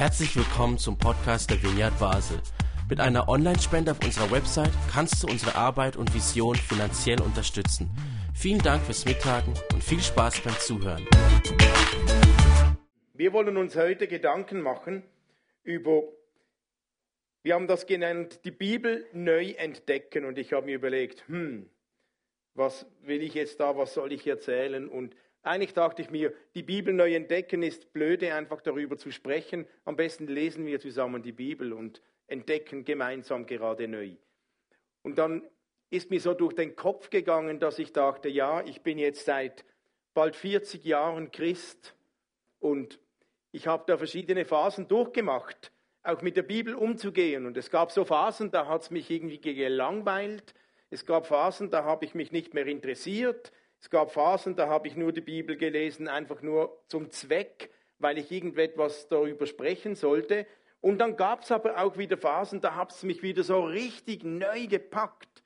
Herzlich 0.00 0.34
willkommen 0.34 0.78
zum 0.78 0.96
Podcast 0.96 1.50
der 1.50 1.62
Vineyard 1.62 1.98
Basel. 1.98 2.40
Mit 2.88 3.00
einer 3.00 3.28
Online-Spende 3.28 3.90
auf 3.90 4.02
unserer 4.02 4.30
Website 4.30 4.72
kannst 4.90 5.22
du 5.22 5.26
unsere 5.26 5.56
Arbeit 5.56 5.98
und 5.98 6.14
Vision 6.14 6.56
finanziell 6.56 7.20
unterstützen. 7.20 7.90
Vielen 8.34 8.60
Dank 8.60 8.82
fürs 8.82 9.04
Mittagen 9.04 9.52
und 9.74 9.84
viel 9.84 10.00
Spaß 10.00 10.40
beim 10.40 10.54
Zuhören. 10.54 11.06
Wir 13.12 13.34
wollen 13.34 13.58
uns 13.58 13.76
heute 13.76 14.08
Gedanken 14.08 14.62
machen 14.62 15.02
über, 15.64 16.04
wir 17.42 17.52
haben 17.52 17.66
das 17.66 17.84
genannt, 17.84 18.40
die 18.46 18.52
Bibel 18.52 19.06
neu 19.12 19.50
entdecken. 19.50 20.24
Und 20.24 20.38
ich 20.38 20.54
habe 20.54 20.64
mir 20.64 20.76
überlegt, 20.76 21.28
hm, 21.28 21.68
was 22.54 22.86
will 23.02 23.22
ich 23.22 23.34
jetzt 23.34 23.60
da, 23.60 23.76
was 23.76 23.92
soll 23.92 24.12
ich 24.12 24.26
erzählen? 24.26 24.88
Und 24.88 25.14
eigentlich 25.42 25.72
dachte 25.72 26.02
ich 26.02 26.10
mir, 26.10 26.34
die 26.54 26.62
Bibel 26.62 26.92
neu 26.92 27.14
entdecken 27.14 27.62
ist 27.62 27.92
blöde, 27.92 28.34
einfach 28.34 28.60
darüber 28.60 28.98
zu 28.98 29.10
sprechen. 29.10 29.66
Am 29.84 29.96
besten 29.96 30.26
lesen 30.26 30.66
wir 30.66 30.80
zusammen 30.80 31.22
die 31.22 31.32
Bibel 31.32 31.72
und 31.72 32.02
entdecken 32.26 32.84
gemeinsam 32.84 33.46
gerade 33.46 33.88
neu. 33.88 34.16
Und 35.02 35.18
dann 35.18 35.48
ist 35.88 36.10
mir 36.10 36.20
so 36.20 36.34
durch 36.34 36.54
den 36.54 36.76
Kopf 36.76 37.10
gegangen, 37.10 37.58
dass 37.58 37.78
ich 37.78 37.92
dachte, 37.92 38.28
ja, 38.28 38.62
ich 38.64 38.82
bin 38.82 38.98
jetzt 38.98 39.24
seit 39.24 39.64
bald 40.14 40.36
40 40.36 40.84
Jahren 40.84 41.30
Christ 41.30 41.96
und 42.58 43.00
ich 43.50 43.66
habe 43.66 43.84
da 43.86 43.96
verschiedene 43.96 44.44
Phasen 44.44 44.86
durchgemacht, 44.86 45.72
auch 46.02 46.22
mit 46.22 46.36
der 46.36 46.42
Bibel 46.42 46.74
umzugehen. 46.74 47.46
Und 47.46 47.56
es 47.56 47.70
gab 47.70 47.90
so 47.90 48.04
Phasen, 48.04 48.50
da 48.50 48.66
hat 48.66 48.82
es 48.82 48.90
mich 48.90 49.10
irgendwie 49.10 49.40
gelangweilt. 49.40 50.54
Es 50.90 51.06
gab 51.06 51.26
Phasen, 51.26 51.70
da 51.70 51.84
habe 51.84 52.04
ich 52.04 52.14
mich 52.14 52.30
nicht 52.30 52.54
mehr 52.54 52.66
interessiert. 52.66 53.52
Es 53.80 53.88
gab 53.88 54.12
Phasen, 54.12 54.56
da 54.56 54.68
habe 54.68 54.88
ich 54.88 54.96
nur 54.96 55.12
die 55.12 55.22
Bibel 55.22 55.56
gelesen, 55.56 56.06
einfach 56.06 56.42
nur 56.42 56.82
zum 56.86 57.10
Zweck, 57.10 57.70
weil 57.98 58.18
ich 58.18 58.30
irgendetwas 58.30 59.08
darüber 59.08 59.46
sprechen 59.46 59.94
sollte. 59.94 60.46
Und 60.80 60.98
dann 60.98 61.16
gab 61.16 61.42
es 61.42 61.50
aber 61.50 61.78
auch 61.78 61.96
wieder 61.96 62.18
Phasen, 62.18 62.60
da 62.60 62.74
hat 62.74 62.92
es 62.92 63.02
mich 63.02 63.22
wieder 63.22 63.42
so 63.42 63.64
richtig 63.64 64.22
neu 64.22 64.66
gepackt. 64.66 65.42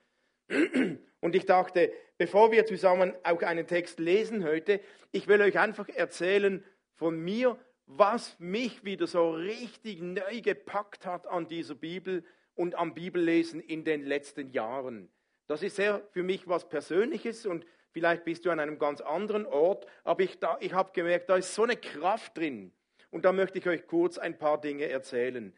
Und 1.20 1.34
ich 1.34 1.46
dachte, 1.46 1.92
bevor 2.18 2.52
wir 2.52 2.66
zusammen 2.66 3.14
auch 3.22 3.42
einen 3.42 3.66
Text 3.66 3.98
lesen 3.98 4.44
heute, 4.44 4.80
ich 5.12 5.28
will 5.28 5.40
euch 5.40 5.58
einfach 5.58 5.88
erzählen 5.88 6.64
von 6.94 7.18
mir, 7.18 7.56
was 7.86 8.38
mich 8.38 8.84
wieder 8.84 9.06
so 9.06 9.30
richtig 9.30 10.02
neu 10.02 10.40
gepackt 10.40 11.06
hat 11.06 11.26
an 11.26 11.46
dieser 11.48 11.74
Bibel 11.74 12.24
und 12.54 12.74
am 12.74 12.94
Bibellesen 12.94 13.60
in 13.60 13.84
den 13.84 14.04
letzten 14.04 14.50
Jahren. 14.50 15.08
Das 15.46 15.62
ist 15.62 15.76
sehr 15.76 16.02
für 16.12 16.22
mich 16.22 16.48
was 16.48 16.68
Persönliches 16.68 17.46
und 17.46 17.66
Vielleicht 17.94 18.24
bist 18.24 18.44
du 18.44 18.50
an 18.50 18.58
einem 18.58 18.80
ganz 18.80 19.00
anderen 19.00 19.46
Ort, 19.46 19.86
aber 20.02 20.24
ich, 20.24 20.38
ich 20.58 20.72
habe 20.72 20.90
gemerkt, 20.92 21.30
da 21.30 21.36
ist 21.36 21.54
so 21.54 21.62
eine 21.62 21.76
Kraft 21.76 22.36
drin. 22.36 22.72
Und 23.12 23.24
da 23.24 23.30
möchte 23.30 23.58
ich 23.60 23.68
euch 23.68 23.86
kurz 23.86 24.18
ein 24.18 24.36
paar 24.36 24.60
Dinge 24.60 24.88
erzählen. 24.88 25.54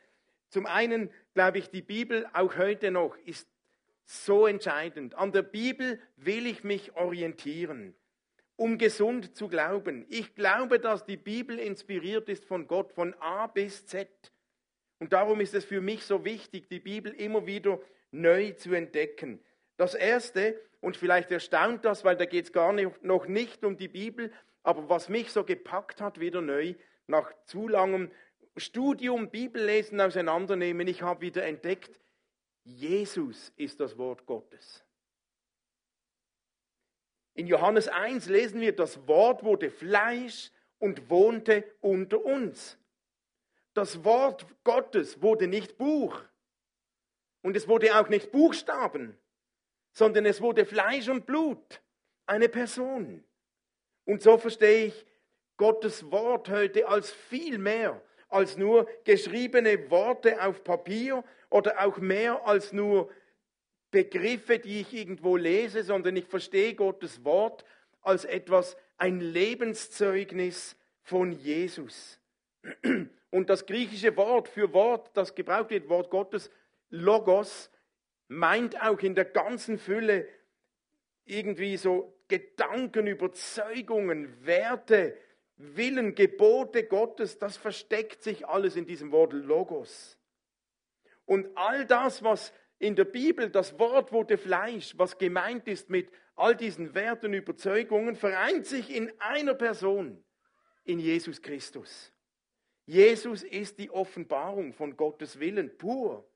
Zum 0.51 0.67
einen 0.67 1.11
glaube 1.33 1.57
ich, 1.57 1.71
die 1.71 1.81
Bibel 1.81 2.29
auch 2.35 2.59
heute 2.59 2.91
noch 2.91 3.17
ist 3.25 3.49
so 4.05 4.47
entscheidend. 4.47 5.15
An 5.15 5.33
der 5.33 5.45
Bibel 5.45 5.99
will 6.17 6.47
ich 6.47 6.63
mich 6.63 6.95
orientieren, 6.95 7.95
um 8.57 8.77
gesund 8.77 9.35
zu 9.35 9.49
glauben. 9.49 10.05
Ich 10.11 10.35
glaube, 10.35 10.79
dass 10.79 11.07
die 11.07 11.17
Bibel 11.17 11.59
inspiriert 11.59 12.29
ist 12.29 12.45
von 12.45 12.67
Gott 12.67 12.93
von 12.93 13.15
A 13.15 13.47
bis 13.47 13.87
Z. 13.87 14.11
Und 14.99 15.15
darum 15.15 15.41
ist 15.41 15.55
es 15.55 15.65
für 15.65 15.81
mich 15.81 16.05
so 16.05 16.27
wichtig, 16.27 16.69
die 16.69 16.81
Bibel 16.81 17.15
immer 17.15 17.47
wieder 17.47 17.81
neu 18.11 18.53
zu 18.53 18.75
entdecken. 18.75 19.41
Das 19.77 19.95
Erste, 19.95 20.61
und 20.81 20.97
vielleicht 20.97 21.31
erstaunt 21.31 21.85
das, 21.85 22.05
weil 22.05 22.17
da 22.17 22.25
geht 22.25 22.47
es 22.47 22.53
gar 22.53 22.73
nicht, 22.73 23.03
noch 23.03 23.27
nicht 23.27 23.65
um 23.65 23.77
die 23.77 23.89
Bibel, 23.89 24.33
aber 24.63 24.89
was 24.89 25.09
mich 25.09 25.33
so 25.33 25.45
gepackt 25.45 26.01
hat, 26.01 26.21
wieder 26.21 26.41
neu, 26.41 26.75
nach 27.07 27.33
zu 27.45 27.69
langem 27.69 28.11
Studium, 28.57 29.31
Bibellesen, 29.31 30.01
Auseinandernehmen, 30.01 30.89
ich 30.89 31.03
habe 31.03 31.21
wieder 31.21 31.45
entdeckt, 31.45 32.01
Jesus 32.65 33.53
ist 33.57 33.81
das 33.81 33.97
Wort 33.99 34.27
Gottes. 34.27 34.83
In 37.35 37.47
Johannes 37.47 37.87
1 37.89 38.29
lesen 38.29 38.61
wir, 38.61 38.75
das 38.75 39.07
Wort 39.07 39.45
wurde 39.45 39.71
Fleisch 39.71 40.51
und 40.79 41.11
wohnte 41.11 41.65
unter 41.81 42.25
uns. 42.25 42.79
Das 43.75 44.05
Wort 44.05 44.47
Gottes 44.65 45.21
wurde 45.21 45.47
nicht 45.47 45.77
Buch 45.77 46.23
und 47.43 47.57
es 47.57 47.69
wurde 47.69 48.01
auch 48.01 48.09
nicht 48.09 48.33
Buchstaben, 48.33 49.17
sondern 49.97 50.27
es 50.27 50.43
wurde 50.43 50.67
Fleisch 50.67 51.09
und 51.09 51.25
Blut, 51.25 51.81
eine 52.27 52.51
Person. 52.51 53.25
Und 54.05 54.21
so 54.21 54.37
verstehe 54.37 54.89
ich 54.89 55.07
Gottes 55.57 56.11
Wort 56.11 56.51
heute 56.51 56.87
als 56.87 57.11
viel 57.11 57.57
mehr 57.57 58.03
als 58.29 58.59
nur 58.59 58.87
geschriebene 59.05 59.91
Worte 59.91 60.45
auf 60.45 60.63
Papier 60.65 61.25
oder 61.49 61.83
auch 61.83 61.97
mehr 61.97 62.47
als 62.47 62.75
nur 62.75 63.11
Begriffe, 63.91 64.59
die 64.59 64.83
ich 64.83 64.93
irgendwo 64.93 65.37
lese, 65.37 65.83
sondern 65.83 66.15
ich 66.17 66.27
verstehe 66.27 66.75
Gottes 66.75 67.25
Wort 67.25 67.65
als 68.03 68.27
etwas, 68.27 68.77
ein 68.99 69.21
Lebenszeugnis 69.21 70.77
von 71.01 71.33
Jesus. 71.33 72.21
Und 73.31 73.49
das 73.49 73.65
griechische 73.65 74.15
Wort 74.19 74.49
für 74.49 74.75
Wort, 74.75 75.11
das 75.15 75.35
gebraucht 75.35 75.71
wird, 75.71 75.89
Wort 75.89 76.11
Gottes, 76.11 76.51
Logos, 76.91 77.71
meint 78.29 78.81
auch 78.83 79.01
in 79.01 79.15
der 79.15 79.25
ganzen 79.25 79.79
Fülle 79.79 80.29
irgendwie 81.25 81.77
so 81.77 82.17
Gedanken, 82.29 83.07
Überzeugungen, 83.07 84.45
Werte, 84.45 85.17
Willen, 85.57 86.15
Gebote 86.15 86.85
Gottes, 86.85 87.39
das 87.39 87.57
versteckt 87.57 88.23
sich 88.23 88.47
alles 88.47 88.77
in 88.77 88.87
diesem 88.87 89.11
Wort 89.13 89.33
Logos. 89.33 90.19
Und 91.25 91.49
all 91.57 91.87
das, 91.87 92.23
was 92.23 92.53
in 92.79 92.95
der 92.95 93.05
Bibel, 93.05 93.49
das 93.51 93.79
Wort 93.79 94.13
wurde 94.13 94.37
Fleisch, 94.37 94.97
was 94.99 95.19
gemeint 95.19 95.67
ist 95.67 95.89
mit 95.89 96.11
all 96.35 96.55
diesen 96.55 96.95
Werten, 96.95 97.33
Überzeugungen, 97.33 98.17
vereint 98.17 98.67
sich 98.67 98.95
in 98.95 99.11
einer 99.19 99.55
Person, 99.55 100.23
in 100.85 100.99
Jesus 100.99 101.41
Christus. 101.41 102.13
Jesus 102.85 103.43
ist 103.43 103.79
die 103.79 103.91
Offenbarung 103.91 104.73
von 104.73 104.97
Gottes 104.97 105.41
Willen 105.41 105.77
pur. 105.77 106.29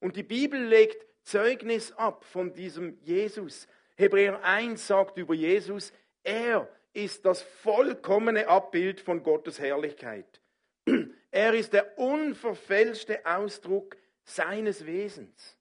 Und 0.00 0.16
die 0.16 0.22
Bibel 0.22 0.60
legt 0.60 1.06
Zeugnis 1.26 1.90
ab 1.92 2.24
von 2.24 2.54
diesem 2.54 2.98
Jesus. 3.02 3.66
Hebräer 3.96 4.44
1 4.44 4.86
sagt 4.86 5.18
über 5.18 5.34
Jesus, 5.34 5.92
er 6.22 6.68
ist 6.92 7.26
das 7.26 7.42
vollkommene 7.42 8.46
Abbild 8.46 9.00
von 9.00 9.24
Gottes 9.24 9.58
Herrlichkeit. 9.58 10.40
Er 11.32 11.52
ist 11.52 11.74
der 11.74 11.98
unverfälschte 11.98 13.26
Ausdruck 13.26 13.98
seines 14.24 14.86
Wesens. 14.86 15.58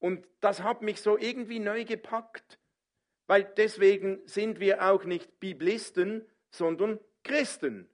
Und 0.00 0.26
das 0.40 0.60
hat 0.60 0.82
mich 0.82 1.00
so 1.00 1.16
irgendwie 1.16 1.60
neu 1.60 1.84
gepackt, 1.84 2.58
weil 3.28 3.44
deswegen 3.44 4.26
sind 4.26 4.58
wir 4.58 4.82
auch 4.84 5.04
nicht 5.04 5.38
Biblisten, 5.38 6.26
sondern 6.50 6.98
Christen. 7.22 7.88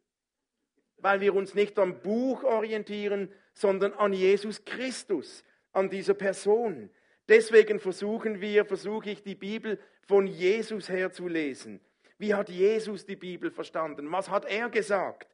Weil 0.97 1.21
wir 1.21 1.35
uns 1.35 1.55
nicht 1.55 1.79
am 1.79 2.01
Buch 2.01 2.43
orientieren, 2.45 3.31
sondern 3.53 3.93
an 3.93 4.15
Jesus 4.15 4.65
Christus 4.65 5.45
an 5.73 5.91
dieser 5.91 6.15
Person. 6.15 6.91
Deswegen 7.29 7.79
versuchen 7.79 8.41
wir, 8.41 8.65
versuche 8.65 9.11
ich 9.11 9.23
die 9.23 9.35
Bibel 9.35 9.79
von 10.03 10.27
Jesus 10.27 10.89
her 10.89 11.13
zu 11.13 11.29
lesen. 11.29 11.81
Wie 12.19 12.35
hat 12.35 12.49
Jesus 12.49 13.07
die 13.07 13.17
Bibel 13.17 13.51
verstanden? 13.51 14.11
Was 14.11 14.29
hat 14.29 14.45
er 14.45 14.69
gesagt? 14.69 15.29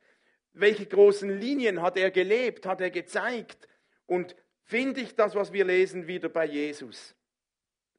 Welche 0.52 0.86
großen 0.86 1.38
Linien 1.40 1.82
hat 1.82 1.96
er 1.96 2.10
gelebt, 2.10 2.66
hat 2.66 2.80
er 2.80 2.90
gezeigt? 2.90 3.68
Und 4.06 4.36
finde 4.62 5.00
ich 5.00 5.14
das, 5.14 5.34
was 5.34 5.52
wir 5.52 5.64
lesen, 5.64 6.06
wieder 6.06 6.28
bei 6.28 6.46
Jesus? 6.46 7.14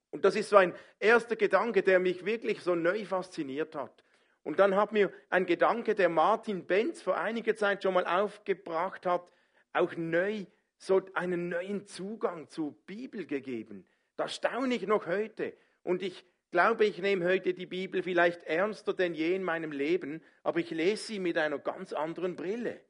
Und 0.10 0.26
das 0.26 0.36
ist 0.36 0.50
so 0.50 0.58
ein 0.58 0.74
erster 1.00 1.36
Gedanke, 1.36 1.84
der 1.84 2.00
mich 2.00 2.26
wirklich 2.26 2.62
so 2.62 2.76
neu 2.76 3.04
fasziniert 3.06 3.76
hat. 3.76 4.04
Und 4.44 4.60
dann 4.60 4.76
hat 4.76 4.94
mir 4.94 5.12
ein 5.30 5.46
Gedanke, 5.46 5.94
der 5.94 6.08
Martin 6.08 6.66
Benz 6.66 7.02
vor 7.02 7.18
einiger 7.18 7.56
Zeit 7.56 7.84
schon 7.84 7.94
mal 7.94 8.06
aufgebracht 8.06 9.06
hat, 9.06 9.30
auch 9.74 9.94
neu 9.98 10.46
so 10.78 11.02
einen 11.14 11.50
neuen 11.50 11.86
Zugang 11.88 12.50
zur 12.50 12.74
Bibel 12.86 13.26
gegeben. 13.26 13.86
Das 14.16 14.36
staune 14.36 14.76
ich 14.76 14.86
noch 14.88 15.06
heute. 15.08 15.56
Und 15.84 16.02
ich 16.02 16.26
glaube, 16.52 16.86
ich 16.86 17.00
nehme 17.00 17.26
heute 17.26 17.54
die 17.54 17.66
Bibel 17.66 18.04
vielleicht 18.04 18.44
ernster 18.44 18.94
denn 18.94 19.14
je 19.14 19.36
in 19.36 19.44
meinem 19.44 19.72
Leben, 19.72 20.22
aber 20.44 20.60
ich 20.60 20.70
lese 20.72 21.08
sie 21.08 21.20
mit 21.20 21.38
einer 21.38 21.60
ganz 21.60 21.94
anderen 21.94 22.36
Brille. 22.36 22.82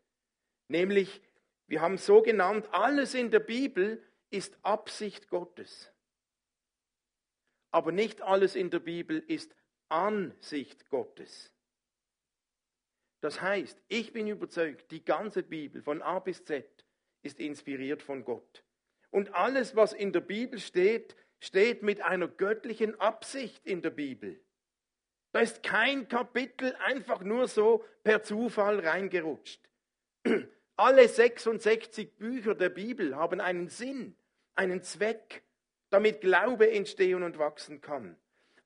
Nämlich, 0.67 1.21
wir 1.67 1.81
haben 1.81 1.97
so 1.97 2.21
genannt, 2.21 2.67
alles 2.71 3.13
in 3.13 3.31
der 3.31 3.39
Bibel 3.39 4.01
ist 4.29 4.57
Absicht 4.63 5.29
Gottes. 5.29 5.91
Aber 7.71 7.91
nicht 7.91 8.21
alles 8.21 8.55
in 8.55 8.69
der 8.69 8.79
Bibel 8.79 9.19
ist 9.27 9.55
Ansicht 9.89 10.89
Gottes. 10.89 11.53
Das 13.21 13.41
heißt, 13.41 13.81
ich 13.87 14.13
bin 14.13 14.27
überzeugt, 14.27 14.91
die 14.91 15.03
ganze 15.03 15.43
Bibel 15.43 15.81
von 15.81 16.01
A 16.01 16.19
bis 16.19 16.43
Z 16.43 16.76
ist 17.27 17.39
inspiriert 17.39 18.01
von 18.01 18.25
Gott. 18.25 18.63
Und 19.11 19.35
alles, 19.35 19.75
was 19.75 19.93
in 19.93 20.11
der 20.11 20.21
Bibel 20.21 20.59
steht, 20.59 21.15
steht 21.39 21.83
mit 21.83 22.01
einer 22.01 22.27
göttlichen 22.27 22.99
Absicht 22.99 23.65
in 23.65 23.81
der 23.81 23.91
Bibel. 23.91 24.39
Da 25.31 25.41
ist 25.41 25.61
kein 25.61 26.07
Kapitel 26.07 26.75
einfach 26.83 27.21
nur 27.21 27.47
so 27.47 27.83
per 28.03 28.23
Zufall 28.23 28.79
reingerutscht. 28.79 29.61
Alle 30.75 31.07
66 31.07 32.17
Bücher 32.17 32.55
der 32.55 32.69
Bibel 32.69 33.15
haben 33.15 33.41
einen 33.41 33.67
Sinn, 33.67 34.15
einen 34.55 34.81
Zweck, 34.81 35.43
damit 35.89 36.21
Glaube 36.21 36.71
entstehen 36.71 37.23
und 37.23 37.37
wachsen 37.37 37.81
kann. 37.81 38.15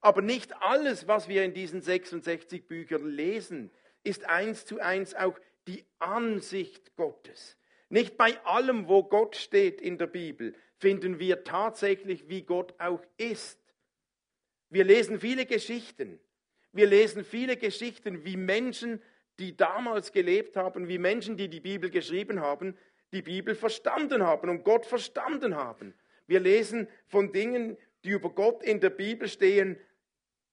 Aber 0.00 0.20
nicht 0.20 0.52
alles, 0.60 1.06
was 1.06 1.28
wir 1.28 1.44
in 1.44 1.54
diesen 1.54 1.80
66 1.80 2.66
Büchern 2.66 3.08
lesen, 3.08 3.70
ist 4.02 4.24
eins 4.24 4.66
zu 4.66 4.80
eins 4.80 5.14
auch 5.14 5.38
die 5.68 5.84
Ansicht 6.00 6.96
Gottes. 6.96 7.56
Nicht 7.92 8.16
bei 8.16 8.42
allem, 8.46 8.88
wo 8.88 9.02
Gott 9.02 9.36
steht 9.36 9.82
in 9.82 9.98
der 9.98 10.06
Bibel, 10.06 10.54
finden 10.78 11.18
wir 11.18 11.44
tatsächlich, 11.44 12.26
wie 12.26 12.40
Gott 12.40 12.72
auch 12.78 13.02
ist. 13.18 13.60
Wir 14.70 14.84
lesen 14.84 15.20
viele 15.20 15.44
Geschichten. 15.44 16.18
Wir 16.72 16.86
lesen 16.86 17.22
viele 17.22 17.58
Geschichten, 17.58 18.24
wie 18.24 18.38
Menschen, 18.38 19.02
die 19.38 19.58
damals 19.58 20.10
gelebt 20.10 20.56
haben, 20.56 20.88
wie 20.88 20.96
Menschen, 20.96 21.36
die 21.36 21.48
die 21.48 21.60
Bibel 21.60 21.90
geschrieben 21.90 22.40
haben, 22.40 22.78
die 23.12 23.20
Bibel 23.20 23.54
verstanden 23.54 24.22
haben 24.22 24.48
und 24.48 24.64
Gott 24.64 24.86
verstanden 24.86 25.54
haben. 25.54 25.92
Wir 26.26 26.40
lesen 26.40 26.88
von 27.08 27.30
Dingen, 27.30 27.76
die 28.04 28.12
über 28.12 28.30
Gott 28.30 28.62
in 28.62 28.80
der 28.80 28.88
Bibel 28.88 29.28
stehen, 29.28 29.78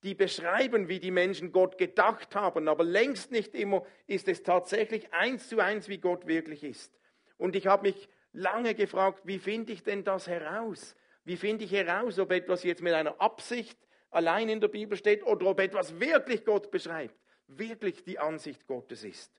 die 0.03 0.13
beschreiben, 0.13 0.89
wie 0.89 0.99
die 0.99 1.09
Menschen 1.09 1.53
Gott 1.53 1.77
gedacht 1.77 2.35
haben, 2.35 2.67
aber 2.67 2.83
längst 2.83 3.31
nicht 3.31 3.55
immer 3.55 3.85
ist 4.07 4.27
es 4.27 4.43
tatsächlich 4.43 5.13
eins 5.13 5.47
zu 5.47 5.59
eins, 5.59 5.87
wie 5.87 5.99
Gott 5.99 6.27
wirklich 6.27 6.65
ist. 6.65 6.98
Und 7.39 7.55
ich 7.55 7.65
habe 7.65 7.87
mich 7.87 8.07
lange 8.33 8.75
gefragt, 8.75 9.21
wie 9.23 9.39
finde 9.39 9.73
ich 9.73 9.81
denn 9.81 10.03
das 10.03 10.27
heraus? 10.27 10.95
Wie 11.25 11.37
finde 11.37 11.65
ich 11.65 11.71
heraus, 11.71 12.19
ob 12.19 12.31
etwas 12.31 12.63
jetzt 12.63 12.83
mit 12.83 12.93
einer 12.93 13.19
Absicht 13.19 13.79
allein 14.11 14.47
in 14.47 14.61
der 14.61 14.67
Bibel 14.67 14.95
steht 14.95 15.23
oder 15.23 15.47
ob 15.47 15.59
etwas 15.59 15.99
wirklich 15.99 16.45
Gott 16.45 16.69
beschreibt, 16.69 17.15
wirklich 17.47 18.03
die 18.03 18.19
Ansicht 18.19 18.67
Gottes 18.67 19.03
ist? 19.03 19.31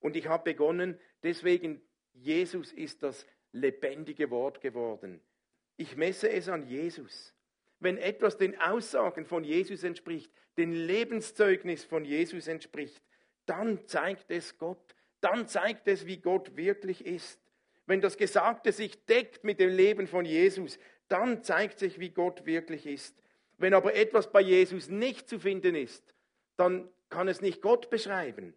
Und 0.00 0.16
ich 0.16 0.26
habe 0.26 0.44
begonnen, 0.44 1.00
deswegen, 1.22 1.80
Jesus 2.12 2.74
ist 2.74 3.02
das 3.02 3.26
lebendige 3.52 4.30
Wort 4.30 4.60
geworden. 4.60 5.22
Ich 5.78 5.96
messe 5.96 6.28
es 6.28 6.50
an 6.50 6.66
Jesus 6.66 7.32
wenn 7.80 7.98
etwas 7.98 8.36
den 8.36 8.60
Aussagen 8.60 9.24
von 9.24 9.44
Jesus 9.44 9.84
entspricht, 9.84 10.30
den 10.56 10.72
Lebenszeugnis 10.72 11.84
von 11.84 12.04
Jesus 12.04 12.48
entspricht, 12.48 13.02
dann 13.46 13.86
zeigt 13.86 14.30
es 14.30 14.58
Gott, 14.58 14.94
dann 15.20 15.46
zeigt 15.46 15.88
es, 15.88 16.06
wie 16.06 16.18
Gott 16.18 16.56
wirklich 16.56 17.04
ist. 17.04 17.40
Wenn 17.86 18.00
das 18.00 18.16
Gesagte 18.16 18.72
sich 18.72 19.04
deckt 19.06 19.44
mit 19.44 19.60
dem 19.60 19.70
Leben 19.70 20.06
von 20.06 20.24
Jesus, 20.24 20.78
dann 21.08 21.42
zeigt 21.42 21.78
sich, 21.78 21.98
wie 21.98 22.10
Gott 22.10 22.44
wirklich 22.44 22.86
ist. 22.86 23.16
Wenn 23.56 23.74
aber 23.74 23.94
etwas 23.94 24.30
bei 24.30 24.40
Jesus 24.40 24.88
nicht 24.88 25.28
zu 25.28 25.40
finden 25.40 25.74
ist, 25.74 26.14
dann 26.56 26.88
kann 27.08 27.28
es 27.28 27.40
nicht 27.40 27.62
Gott 27.62 27.90
beschreiben, 27.90 28.54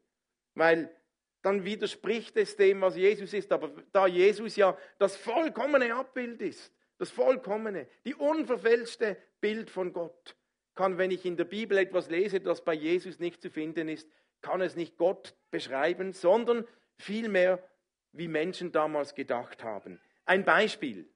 weil 0.54 0.94
dann 1.42 1.66
widerspricht 1.66 2.38
es 2.38 2.56
dem, 2.56 2.82
was 2.82 2.96
Jesus 2.96 3.34
ist. 3.34 3.52
Aber 3.52 3.72
da 3.92 4.06
Jesus 4.06 4.56
ja 4.56 4.78
das 5.00 5.16
vollkommene 5.16 5.96
Abbild 5.96 6.42
ist, 6.42 6.72
das 6.98 7.10
vollkommene, 7.10 7.88
die 8.06 8.14
unverfälschte 8.14 9.18
Bild 9.40 9.70
von 9.70 9.92
Gott. 9.92 10.36
Kann, 10.76 10.98
wenn 10.98 11.12
ich 11.12 11.26
in 11.26 11.36
der 11.36 11.46
Bibel 11.46 11.78
etwas 11.78 12.10
lese, 12.10 12.40
das 12.40 12.64
bei 12.64 12.74
Jesus 12.74 13.20
nicht 13.20 13.42
zu 13.42 13.50
finden 13.50 13.90
ist, 13.90 14.08
kann 14.42 14.62
es 14.62 14.76
nicht 14.76 14.98
Gott 14.98 15.36
beschreiben, 15.52 16.14
sondern 16.14 16.68
vielmehr, 16.98 17.64
wie 18.12 18.28
Menschen 18.28 18.72
damals 18.72 19.16
gedacht 19.16 19.64
haben. 19.64 20.02
Ein 20.26 20.46
Beispiel. 20.46 21.10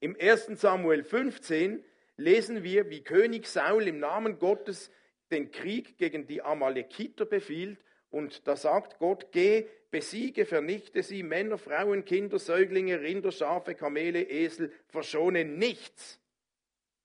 Im 0.00 0.16
1. 0.18 0.60
Samuel 0.60 1.04
15 1.04 1.84
lesen 2.16 2.62
wir, 2.62 2.90
wie 2.90 3.02
König 3.02 3.46
Saul 3.46 3.88
im 3.88 3.98
Namen 3.98 4.38
Gottes 4.38 4.90
den 5.30 5.50
Krieg 5.50 5.98
gegen 5.98 6.26
die 6.26 6.42
Amalekiter 6.42 7.26
befiehlt 7.26 7.78
und 8.10 8.46
da 8.46 8.56
sagt 8.56 8.98
Gott, 8.98 9.32
geh, 9.32 9.68
besiege, 9.90 10.46
vernichte 10.46 11.02
sie, 11.02 11.22
Männer, 11.22 11.58
Frauen, 11.58 12.04
Kinder, 12.04 12.38
Säuglinge, 12.38 13.00
Rinder, 13.00 13.32
Schafe, 13.32 13.74
Kamele, 13.74 14.22
Esel, 14.22 14.72
verschone 14.88 15.44
nichts. 15.44 16.20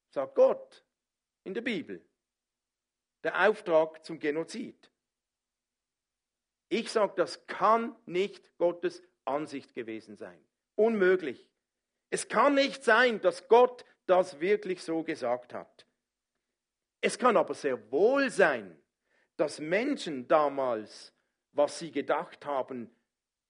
Sagt 0.09 0.35
Gott 0.35 0.83
in 1.43 1.53
der 1.53 1.61
Bibel. 1.61 2.01
Der 3.23 3.47
Auftrag 3.47 4.03
zum 4.03 4.19
Genozid. 4.19 4.91
Ich 6.69 6.91
sage, 6.91 7.13
das 7.15 7.45
kann 7.47 7.95
nicht 8.05 8.57
Gottes 8.57 9.03
Ansicht 9.25 9.73
gewesen 9.73 10.15
sein. 10.15 10.43
Unmöglich. 10.75 11.47
Es 12.09 12.27
kann 12.27 12.55
nicht 12.55 12.83
sein, 12.83 13.21
dass 13.21 13.47
Gott 13.47 13.85
das 14.05 14.39
wirklich 14.39 14.83
so 14.83 15.03
gesagt 15.03 15.53
hat. 15.53 15.85
Es 17.01 17.17
kann 17.17 17.37
aber 17.37 17.53
sehr 17.53 17.91
wohl 17.91 18.29
sein, 18.29 18.81
dass 19.37 19.59
Menschen 19.59 20.27
damals, 20.27 21.13
was 21.51 21.79
sie 21.79 21.91
gedacht 21.91 22.45
haben, 22.45 22.89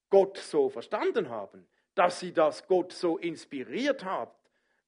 Gott 0.09 0.37
so 0.37 0.69
verstanden 0.69 1.29
haben, 1.29 1.67
dass 1.95 2.19
sie 2.19 2.33
das 2.33 2.67
Gott 2.67 2.93
so 2.93 3.17
inspiriert 3.17 4.03
haben, 4.03 4.31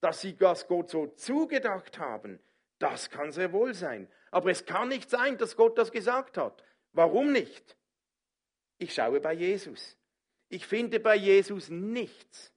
dass 0.01 0.21
sie 0.21 0.35
das 0.35 0.67
Gott 0.67 0.89
so 0.89 1.07
zugedacht 1.07 1.99
haben, 1.99 2.39
das 2.79 3.09
kann 3.09 3.31
sehr 3.31 3.51
wohl 3.51 3.73
sein. 3.73 4.07
Aber 4.35 4.51
es 4.51 4.65
kann 4.65 4.89
nicht 4.89 5.09
sein, 5.09 5.37
dass 5.37 5.55
Gott 5.55 5.77
das 5.77 5.93
gesagt 5.93 6.37
hat. 6.37 6.61
Warum 6.91 7.31
nicht? 7.31 7.77
Ich 8.77 8.93
schaue 8.93 9.21
bei 9.21 9.31
Jesus. 9.31 9.95
Ich 10.49 10.67
finde 10.67 10.99
bei 10.99 11.15
Jesus 11.15 11.69
nichts, 11.69 12.51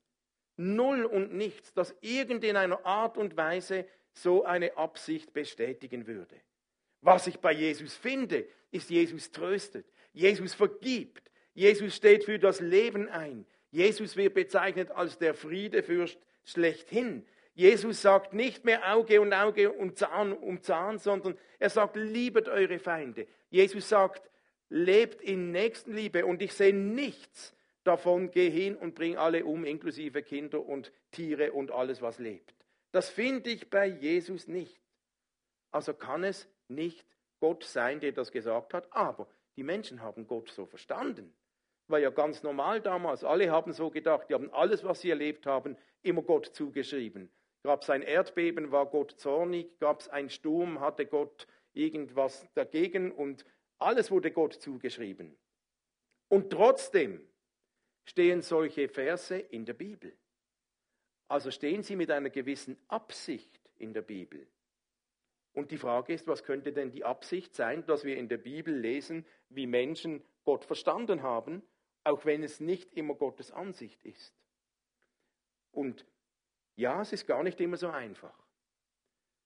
null 0.57 1.05
und 1.05 1.35
nichts, 1.35 1.73
das 1.75 1.95
irgendeiner 2.01 2.85
Art 2.85 3.17
und 3.17 3.37
Weise 3.37 3.87
so 4.13 4.43
eine 4.43 4.77
Absicht 4.77 5.33
bestätigen 5.33 6.09
würde. 6.09 6.35
Was 7.01 7.29
ich 7.29 7.39
bei 7.39 7.53
Jesus 7.53 7.95
finde, 7.95 8.49
ist, 8.73 8.91
Jesus 8.91 9.31
tröstet, 9.31 9.87
Jesus 10.13 10.55
vergibt, 10.55 11.31
Jesus 11.55 11.95
steht 11.95 12.25
für 12.25 12.41
das 12.41 12.59
Leben 12.59 13.09
ein. 13.09 13.47
Jesus 13.71 14.17
wird 14.17 14.35
bezeichnet 14.35 14.91
als 14.91 15.17
der 15.19 15.33
Friedefürst 15.33 16.19
schlechthin. 16.43 17.25
Jesus 17.59 18.03
sagt 18.03 18.35
nicht 18.35 18.65
mehr 18.65 18.95
Auge 18.95 19.21
um 19.21 19.33
Auge 19.33 19.73
und 19.73 19.99
Zahn 19.99 20.33
um 20.33 20.63
Zahn, 20.63 20.99
sondern 20.99 21.37
er 21.59 21.71
sagt, 21.71 21.97
liebet 21.97 22.49
eure 22.49 22.79
Feinde. 22.79 23.27
Jesus 23.51 23.89
sagt, 23.89 24.31
lebt 24.69 25.21
in 25.21 25.51
Nächstenliebe 25.51 26.25
und 26.25 26.41
ich 26.41 26.53
sehe 26.53 26.73
nichts 26.73 27.57
davon, 27.83 28.31
geh 28.31 28.49
hin 28.49 28.77
und 28.77 28.95
bring 28.95 29.17
alle 29.17 29.45
um, 29.45 29.65
inklusive 29.65 30.23
Kinder 30.23 30.65
und 30.65 30.93
Tiere 31.11 31.51
und 31.51 31.73
alles, 31.73 32.01
was 32.01 32.21
lebt. 32.21 32.55
Das 32.93 33.11
finde 33.11 33.51
ich 33.51 33.69
bei 33.69 33.87
Jesus 33.87 34.47
nicht. 34.47 34.81
Also 35.73 35.95
kann 35.95 36.23
es 36.23 36.49
nicht 36.69 37.05
Gott 37.41 37.65
sein, 37.65 37.99
der 37.99 38.13
das 38.13 38.31
gesagt 38.31 38.73
hat, 38.73 38.87
aber 38.93 39.27
die 39.57 39.65
Menschen 39.65 40.01
haben 40.01 40.29
Gott 40.29 40.49
so 40.51 40.65
verstanden. 40.65 41.35
War 41.89 41.99
ja 41.99 42.11
ganz 42.11 42.45
normal 42.45 42.81
damals. 42.81 43.25
Alle 43.25 43.51
haben 43.51 43.73
so 43.73 43.91
gedacht, 43.91 44.29
die 44.29 44.35
haben 44.35 44.53
alles, 44.53 44.85
was 44.85 45.01
sie 45.01 45.11
erlebt 45.11 45.45
haben, 45.45 45.77
immer 46.03 46.23
Gott 46.23 46.47
zugeschrieben. 46.47 47.33
Gab 47.63 47.83
es 47.83 47.91
ein 47.91 48.03
Erdbeben, 48.03 48.71
war 48.71 48.87
Gott 48.87 49.13
zornig, 49.19 49.79
gab 49.79 50.01
es 50.01 50.09
einen 50.09 50.31
Sturm, 50.31 50.81
hatte 50.81 51.07
Gott 51.07 51.47
irgendwas 51.73 52.49
dagegen 52.55 53.13
und 53.13 53.45
alles 53.79 54.11
wurde 54.11 54.31
Gott 54.31 54.55
zugeschrieben. 54.55 55.37
Und 56.29 56.51
trotzdem 56.51 57.27
stehen 58.05 58.43
solche 58.43 58.89
Verse 58.89 59.37
in 59.37 59.65
der 59.65 59.75
Bibel. 59.75 60.17
Also 61.29 61.51
stehen 61.51 61.83
sie 61.83 61.97
mit 61.97 62.11
einer 62.11 62.31
gewissen 62.31 62.79
Absicht 62.89 63.71
in 63.77 63.93
der 63.93 64.03
Bibel. 64.03 64.47
Und 65.53 65.71
die 65.71 65.79
Frage 65.79 66.13
ist, 66.13 66.27
was 66.27 66.45
könnte 66.45 66.73
denn 66.73 66.91
die 66.91 67.05
Absicht 67.05 67.55
sein, 67.55 67.85
dass 67.87 68.05
wir 68.05 68.17
in 68.17 68.29
der 68.29 68.39
Bibel 68.39 68.75
lesen, 68.75 69.27
wie 69.49 69.67
Menschen 69.67 70.23
Gott 70.45 70.65
verstanden 70.65 71.23
haben, 71.23 71.63
auch 72.05 72.25
wenn 72.25 72.43
es 72.43 72.61
nicht 72.61 72.95
immer 72.95 73.15
Gottes 73.15 73.51
Ansicht 73.51 74.05
ist. 74.05 74.35
Und 75.73 76.07
ja, 76.79 77.03
es 77.03 77.13
ist 77.13 77.27
gar 77.27 77.43
nicht 77.43 77.61
immer 77.61 77.77
so 77.77 77.89
einfach. 77.89 78.33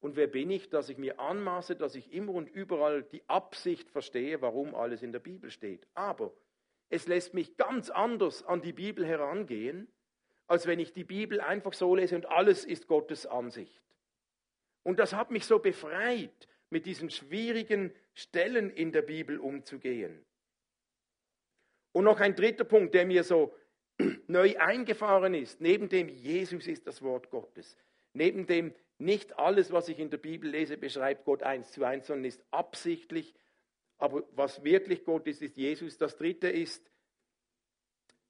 Und 0.01 0.17
wer 0.17 0.27
bin 0.27 0.51
ich, 0.51 0.69
dass 0.69 0.91
ich 0.91 0.99
mir 0.99 1.19
anmaße, 1.19 1.77
dass 1.77 1.95
ich 1.95 2.13
immer 2.13 2.35
und 2.35 2.47
überall 2.49 3.05
die 3.05 3.23
Absicht 3.27 3.91
verstehe, 3.91 4.43
warum 4.43 4.75
alles 4.75 5.03
in 5.03 5.13
der 5.13 5.19
Bibel 5.19 5.51
steht. 5.51 5.87
Aber 5.95 6.35
es 6.91 7.07
lässt 7.07 7.33
mich 7.33 7.57
ganz 7.57 7.89
anders 7.89 8.43
an 8.43 8.61
die 8.61 8.75
Bibel 8.75 9.07
herangehen, 9.07 9.89
als 10.47 10.67
wenn 10.67 10.79
ich 10.79 10.93
die 10.93 11.05
Bibel 11.05 11.41
einfach 11.41 11.73
so 11.73 11.97
lese 11.97 12.17
und 12.17 12.27
alles 12.27 12.67
ist 12.67 12.87
Gottes 12.87 13.25
Ansicht. 13.25 13.83
Und 14.83 14.99
das 14.99 15.15
hat 15.15 15.31
mich 15.31 15.47
so 15.47 15.59
befreit, 15.59 16.49
mit 16.69 16.85
diesen 16.85 17.09
schwierigen 17.09 17.95
Stellen 18.13 18.69
in 18.69 18.93
der 18.93 19.03
Bibel 19.03 19.39
umzugehen. 19.39 20.23
Und 21.93 22.05
noch 22.05 22.21
ein 22.21 22.35
dritter 22.35 22.65
Punkt, 22.65 22.93
der 22.93 23.07
mir 23.07 23.25
so 23.25 23.55
neu 24.27 24.57
eingefahren 24.59 25.35
ist, 25.35 25.61
neben 25.61 25.89
dem 25.89 26.09
Jesus 26.09 26.67
ist 26.67 26.87
das 26.87 27.03
Wort 27.03 27.31
Gottes, 27.31 27.77
neben 28.13 28.47
dem 28.47 28.75
nicht 28.99 29.39
alles, 29.39 29.73
was 29.73 29.89
ich 29.89 29.99
in 29.99 30.11
der 30.11 30.19
Bibel 30.19 30.51
lese, 30.51 30.77
beschreibt 30.77 31.25
Gott 31.25 31.43
eins 31.43 31.73
zu 31.73 31.85
eins, 31.85 32.07
sondern 32.07 32.25
ist 32.25 32.45
absichtlich. 32.51 33.35
Aber 33.99 34.23
was 34.33 34.65
wirklich 34.65 35.05
Gott 35.05 35.27
ist, 35.27 35.43
ist 35.43 35.57
Jesus. 35.57 35.99
Das 35.99 36.17
dritte 36.17 36.49
ist, 36.49 36.91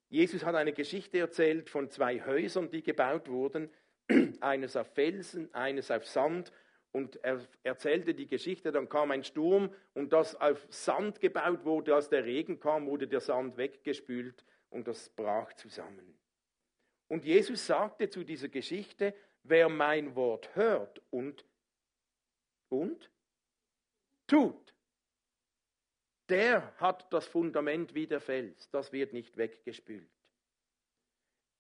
Jesus 0.09 0.45
hat 0.45 0.55
eine 0.55 0.73
Geschichte 0.73 1.19
erzählt 1.19 1.71
von 1.71 1.91
zwei 1.91 2.25
Häusern, 2.25 2.71
die 2.71 2.83
gebaut 2.83 3.29
wurden 3.29 3.71
eines 4.41 4.77
auf 4.77 4.89
Felsen, 4.95 5.53
eines 5.55 5.91
auf 5.91 6.07
Sand. 6.07 6.53
und 6.91 7.17
er 7.23 7.41
erzählte 7.63 8.15
die 8.15 8.27
Geschichte, 8.27 8.73
dann 8.73 8.89
kam 8.89 9.11
ein 9.11 9.25
Sturm 9.25 9.75
und 9.95 10.13
das 10.13 10.35
auf 10.37 10.67
Sand 10.71 11.21
gebaut 11.21 11.65
wurde, 11.65 11.95
als 11.95 12.09
der 12.09 12.25
Regen 12.25 12.61
kam, 12.61 12.87
wurde 12.87 13.09
der 13.09 13.21
Sand 13.21 13.57
weggespült 13.57 14.45
und 14.73 14.89
das 14.89 15.09
brach 15.11 15.53
zusammen. 15.55 16.19
Und 17.09 17.25
Jesus 17.25 17.67
sagte 17.67 18.09
zu 18.09 18.25
dieser 18.25 18.49
Geschichte, 18.49 19.15
wer 19.43 19.69
mein 19.69 20.17
Wort 20.17 20.55
hört 20.57 21.01
und, 21.11 21.45
und 22.69 23.11
tut, 24.27 24.75
der 26.29 26.75
hat 26.79 27.13
das 27.13 27.27
Fundament 27.27 27.95
wie 27.95 28.07
der 28.07 28.21
Fels, 28.21 28.71
das 28.71 28.93
wird 28.93 29.13
nicht 29.13 29.37
weggespült. 29.37 30.09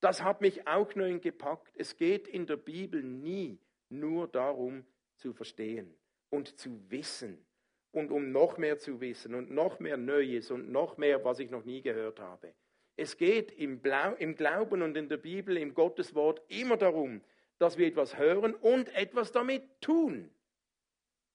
Das 0.00 0.22
hat 0.22 0.40
mich 0.40 0.66
auch 0.66 0.94
neu 0.94 1.18
gepackt. 1.20 1.76
Es 1.76 1.96
geht 1.96 2.26
in 2.26 2.46
der 2.46 2.56
Bibel 2.56 3.02
nie 3.02 3.60
nur 3.88 4.26
darum, 4.26 4.84
zu 5.16 5.32
verstehen 5.32 5.94
und 6.30 6.58
zu 6.58 6.90
wissen 6.90 7.44
und 7.92 8.10
um 8.10 8.32
noch 8.32 8.56
mehr 8.58 8.78
zu 8.78 9.00
wissen 9.00 9.34
und 9.34 9.50
noch 9.50 9.78
mehr 9.78 9.96
Neues 9.96 10.50
und 10.50 10.72
noch 10.72 10.96
mehr, 10.96 11.24
was 11.24 11.38
ich 11.38 11.50
noch 11.50 11.64
nie 11.64 11.82
gehört 11.82 12.18
habe. 12.18 12.54
Es 12.96 13.16
geht 13.16 13.52
im, 13.52 13.80
Blau, 13.80 14.14
im 14.14 14.36
Glauben 14.36 14.82
und 14.82 14.96
in 14.96 15.08
der 15.08 15.16
Bibel, 15.16 15.56
im 15.56 15.74
Gotteswort 15.74 16.42
immer 16.48 16.76
darum, 16.76 17.22
dass 17.58 17.78
wir 17.78 17.86
etwas 17.86 18.18
hören 18.18 18.54
und 18.54 18.94
etwas 18.94 19.32
damit 19.32 19.62
tun. 19.80 20.30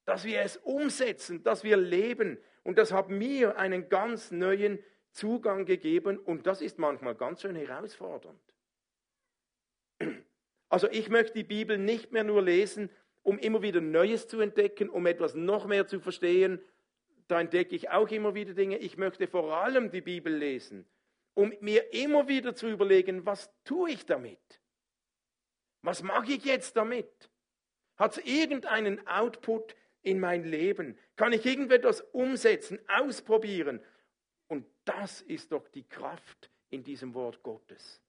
Dass 0.06 0.26
wir 0.26 0.42
es 0.42 0.58
umsetzen, 0.58 1.44
dass 1.44 1.64
wir 1.64 1.78
leben. 1.78 2.38
Und 2.64 2.78
das 2.78 2.92
hat 2.92 3.10
mir 3.10 3.58
einen 3.58 3.90
ganz 3.90 4.32
neuen 4.32 4.80
Zugang 5.12 5.66
gegeben 5.66 6.20
und 6.20 6.46
das 6.46 6.62
ist 6.62 6.78
manchmal 6.78 7.16
ganz 7.16 7.42
schön 7.42 7.56
herausfordernd. 7.56 8.40
Also 10.70 10.90
ich 10.92 11.08
möchte 11.08 11.32
die 11.32 11.46
Bibel 11.46 11.78
nicht 11.78 12.12
mehr 12.12 12.26
nur 12.26 12.42
lesen, 12.42 12.90
um 13.24 13.40
immer 13.40 13.62
wieder 13.62 13.80
Neues 13.80 14.28
zu 14.28 14.42
entdecken, 14.42 14.90
um 14.90 15.06
etwas 15.06 15.34
noch 15.34 15.66
mehr 15.66 15.88
zu 15.88 16.02
verstehen. 16.02 16.60
Da 17.30 17.40
entdecke 17.40 17.74
ich 17.74 17.90
auch 17.90 18.10
immer 18.10 18.36
wieder 18.36 18.54
Dinge. 18.54 18.78
Ich 18.78 18.98
möchte 18.98 19.28
vor 19.28 19.56
allem 19.56 19.92
die 19.92 20.02
Bibel 20.02 20.36
lesen, 20.36 20.86
um 21.38 21.54
mir 21.60 21.94
immer 21.94 22.28
wieder 22.28 22.56
zu 22.56 22.68
überlegen, 22.68 23.24
was 23.28 23.52
tue 23.64 23.92
ich 23.92 24.08
damit? 24.08 24.60
Was 25.84 26.02
mache 26.02 26.32
ich 26.34 26.46
jetzt 26.46 26.76
damit? 26.76 27.30
Hat 27.96 28.18
es 28.18 28.26
irgendeinen 28.26 29.06
Output 29.06 29.76
in 30.02 30.20
mein 30.20 30.46
Leben? 30.46 30.98
Kann 31.16 31.34
ich 31.34 31.46
irgendetwas 31.46 32.02
umsetzen, 32.02 32.80
ausprobieren? 32.88 33.84
Und 34.48 34.66
das 34.84 35.22
ist 35.22 35.52
doch 35.52 35.68
die 35.68 35.88
Kraft 35.88 36.50
in 36.72 36.84
diesem 36.84 37.14
Wort 37.14 37.44
Gottes. 37.44 38.02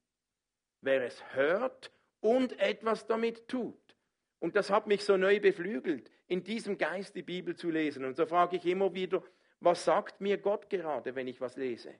Wer 0.81 1.05
es 1.05 1.23
hört 1.35 1.93
und 2.21 2.59
etwas 2.59 3.07
damit 3.07 3.47
tut. 3.47 3.95
Und 4.39 4.57
das 4.57 4.71
hat 4.71 4.87
mich 4.87 5.05
so 5.05 5.19
neu 5.19 5.39
beflügelt, 5.39 6.11
in 6.29 6.45
diesem 6.45 6.79
Geist 6.79 7.15
die 7.15 7.23
Bibel 7.23 7.55
zu 7.55 7.69
lesen. 7.69 8.07
Und 8.07 8.17
so 8.17 8.25
frage 8.25 8.57
ich 8.57 8.65
immer 8.65 8.95
wieder, 8.95 9.23
was 9.61 9.85
sagt 9.85 10.23
mir 10.23 10.39
Gott 10.39 10.71
gerade, 10.71 11.15
wenn 11.15 11.29
ich 11.29 11.43
was 11.43 11.59
lese? 11.59 11.95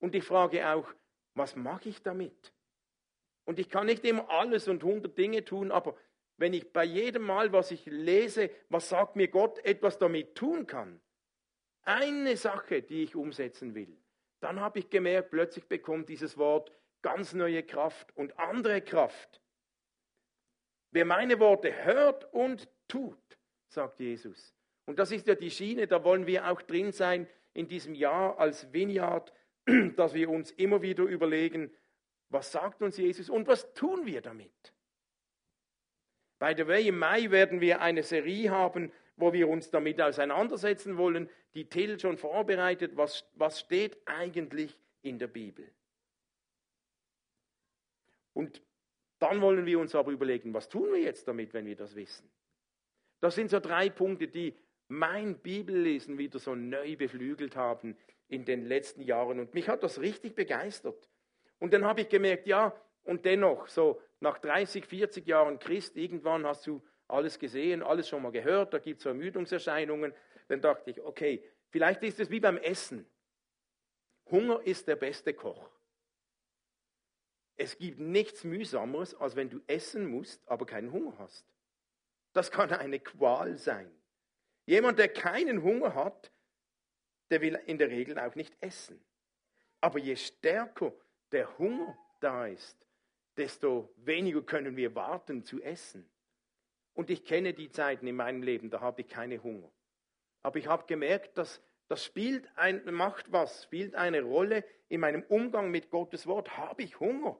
Und 0.00 0.14
ich 0.14 0.24
frage 0.24 0.68
auch, 0.68 0.92
was 1.34 1.56
mache 1.56 1.88
ich 1.88 2.02
damit? 2.02 2.52
Und 3.44 3.58
ich 3.58 3.70
kann 3.70 3.86
nicht 3.86 4.04
immer 4.04 4.28
alles 4.30 4.68
und 4.68 4.82
hundert 4.82 5.16
Dinge 5.16 5.44
tun, 5.44 5.70
aber 5.70 5.96
wenn 6.36 6.52
ich 6.52 6.72
bei 6.72 6.84
jedem 6.84 7.22
Mal, 7.22 7.52
was 7.52 7.70
ich 7.70 7.86
lese, 7.86 8.50
was 8.68 8.88
sagt 8.88 9.16
mir 9.16 9.28
Gott, 9.28 9.58
etwas 9.64 9.98
damit 9.98 10.34
tun 10.34 10.66
kann, 10.66 11.00
eine 11.82 12.36
Sache, 12.36 12.82
die 12.82 13.02
ich 13.02 13.16
umsetzen 13.16 13.74
will, 13.74 13.96
dann 14.40 14.60
habe 14.60 14.78
ich 14.78 14.90
gemerkt, 14.90 15.30
plötzlich 15.30 15.66
bekommt 15.66 16.08
dieses 16.08 16.36
Wort 16.36 16.70
ganz 17.02 17.32
neue 17.32 17.62
Kraft 17.62 18.16
und 18.16 18.38
andere 18.38 18.82
Kraft. 18.82 19.40
Wer 20.90 21.04
meine 21.04 21.40
Worte 21.40 21.84
hört 21.84 22.32
und 22.32 22.68
tut, 22.86 23.38
sagt 23.68 24.00
Jesus. 24.00 24.54
Und 24.86 24.98
das 24.98 25.10
ist 25.10 25.26
ja 25.26 25.34
die 25.34 25.50
Schiene, 25.50 25.86
da 25.86 26.02
wollen 26.04 26.26
wir 26.26 26.50
auch 26.50 26.62
drin 26.62 26.92
sein 26.92 27.28
in 27.52 27.68
diesem 27.68 27.94
Jahr 27.94 28.38
als 28.38 28.72
Vineyard, 28.72 29.32
dass 29.96 30.14
wir 30.14 30.30
uns 30.30 30.50
immer 30.52 30.82
wieder 30.82 31.04
überlegen, 31.04 31.70
was 32.30 32.52
sagt 32.52 32.82
uns 32.82 32.96
Jesus 32.96 33.30
und 33.30 33.46
was 33.48 33.72
tun 33.74 34.06
wir 34.06 34.20
damit? 34.20 34.74
By 36.38 36.54
the 36.56 36.66
way, 36.66 36.88
im 36.88 36.98
Mai 36.98 37.30
werden 37.30 37.60
wir 37.60 37.80
eine 37.80 38.02
Serie 38.02 38.50
haben, 38.50 38.92
wo 39.16 39.32
wir 39.32 39.48
uns 39.48 39.70
damit 39.70 40.00
auseinandersetzen 40.00 40.96
wollen. 40.96 41.28
Die 41.54 41.68
Till 41.68 41.98
schon 41.98 42.16
vorbereitet, 42.16 42.96
was, 42.96 43.24
was 43.34 43.60
steht 43.60 43.98
eigentlich 44.06 44.78
in 45.02 45.18
der 45.18 45.26
Bibel. 45.26 45.68
Und 48.34 48.62
dann 49.18 49.40
wollen 49.40 49.66
wir 49.66 49.80
uns 49.80 49.94
aber 49.94 50.12
überlegen, 50.12 50.54
was 50.54 50.68
tun 50.68 50.92
wir 50.92 51.00
jetzt 51.00 51.26
damit, 51.26 51.52
wenn 51.54 51.66
wir 51.66 51.74
das 51.74 51.96
wissen? 51.96 52.30
Das 53.20 53.34
sind 53.34 53.50
so 53.50 53.58
drei 53.58 53.90
Punkte, 53.90 54.28
die 54.28 54.54
mein 54.86 55.38
Bibellesen 55.38 56.18
wieder 56.18 56.38
so 56.38 56.54
neu 56.54 56.96
beflügelt 56.96 57.56
haben 57.56 57.96
in 58.28 58.44
den 58.44 58.66
letzten 58.66 59.02
Jahren. 59.02 59.40
Und 59.40 59.54
mich 59.54 59.68
hat 59.68 59.82
das 59.82 60.00
richtig 60.00 60.34
begeistert. 60.34 61.08
Und 61.58 61.72
dann 61.72 61.84
habe 61.84 62.02
ich 62.02 62.08
gemerkt, 62.08 62.46
ja, 62.46 62.78
und 63.04 63.24
dennoch, 63.24 63.68
so 63.68 64.00
nach 64.20 64.38
30, 64.38 64.84
40 64.84 65.26
Jahren 65.26 65.58
Christ, 65.58 65.96
irgendwann 65.96 66.46
hast 66.46 66.66
du 66.66 66.82
alles 67.08 67.38
gesehen, 67.38 67.82
alles 67.82 68.08
schon 68.08 68.22
mal 68.22 68.32
gehört, 68.32 68.74
da 68.74 68.78
gibt 68.78 69.00
es 69.00 69.06
Ermüdungserscheinungen. 69.06 70.12
Dann 70.48 70.60
dachte 70.60 70.90
ich, 70.90 71.00
okay, 71.00 71.42
vielleicht 71.70 72.02
ist 72.02 72.20
es 72.20 72.30
wie 72.30 72.40
beim 72.40 72.58
Essen. 72.58 73.06
Hunger 74.30 74.60
ist 74.62 74.86
der 74.88 74.96
beste 74.96 75.32
Koch. 75.32 75.70
Es 77.56 77.76
gibt 77.76 77.98
nichts 77.98 78.44
mühsameres, 78.44 79.14
als 79.14 79.34
wenn 79.34 79.50
du 79.50 79.60
essen 79.66 80.06
musst, 80.06 80.46
aber 80.46 80.66
keinen 80.66 80.92
Hunger 80.92 81.16
hast. 81.18 81.44
Das 82.32 82.50
kann 82.50 82.70
eine 82.72 83.00
Qual 83.00 83.56
sein. 83.56 83.90
Jemand, 84.66 84.98
der 84.98 85.08
keinen 85.08 85.62
Hunger 85.62 85.94
hat, 85.94 86.30
der 87.30 87.40
will 87.40 87.58
in 87.66 87.78
der 87.78 87.90
Regel 87.90 88.18
auch 88.18 88.34
nicht 88.34 88.56
essen. 88.60 89.00
Aber 89.80 89.98
je 89.98 90.16
stärker 90.16 90.92
der 91.32 91.58
Hunger 91.58 91.96
da 92.20 92.46
ist, 92.46 92.86
desto 93.36 93.92
weniger 93.96 94.42
können 94.42 94.76
wir 94.76 94.94
warten 94.94 95.44
zu 95.44 95.62
essen. 95.62 96.08
Und 96.94 97.10
ich 97.10 97.24
kenne 97.24 97.54
die 97.54 97.70
Zeiten 97.70 98.06
in 98.06 98.16
meinem 98.16 98.42
Leben, 98.42 98.70
da 98.70 98.80
habe 98.80 99.02
ich 99.02 99.08
keine 99.08 99.42
Hunger. 99.42 99.70
Aber 100.42 100.58
ich 100.58 100.66
habe 100.66 100.86
gemerkt, 100.86 101.38
dass 101.38 101.60
das 101.86 102.04
spielt 102.04 102.46
ein, 102.56 102.82
macht 102.92 103.32
was, 103.32 103.64
spielt 103.64 103.94
eine 103.94 104.22
Rolle 104.22 104.64
in 104.88 105.00
meinem 105.00 105.22
Umgang 105.22 105.70
mit 105.70 105.90
Gottes 105.90 106.26
Wort. 106.26 106.56
Habe 106.58 106.82
ich 106.82 107.00
Hunger? 107.00 107.38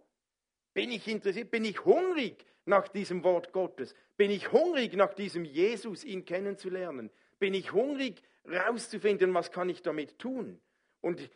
Bin 0.73 0.91
ich 0.91 1.07
interessiert? 1.07 1.51
Bin 1.51 1.65
ich 1.65 1.85
hungrig 1.85 2.47
nach 2.65 2.89
diesem 2.89 3.25
Wort 3.25 3.53
Gottes? 3.53 3.95
Bin 4.17 4.31
ich 4.31 4.53
hungrig 4.53 4.95
nach 4.95 5.13
diesem 5.13 5.45
Jesus, 5.45 6.03
ihn 6.05 6.25
kennenzulernen? 6.25 7.11
Bin 7.39 7.55
ich 7.55 7.73
hungrig, 7.73 8.23
rauszufinden, 8.45 9.33
was 9.35 9.51
kann 9.53 9.69
ich 9.69 9.83
damit 9.83 10.19
tun? 10.19 10.61
Und 11.01 11.31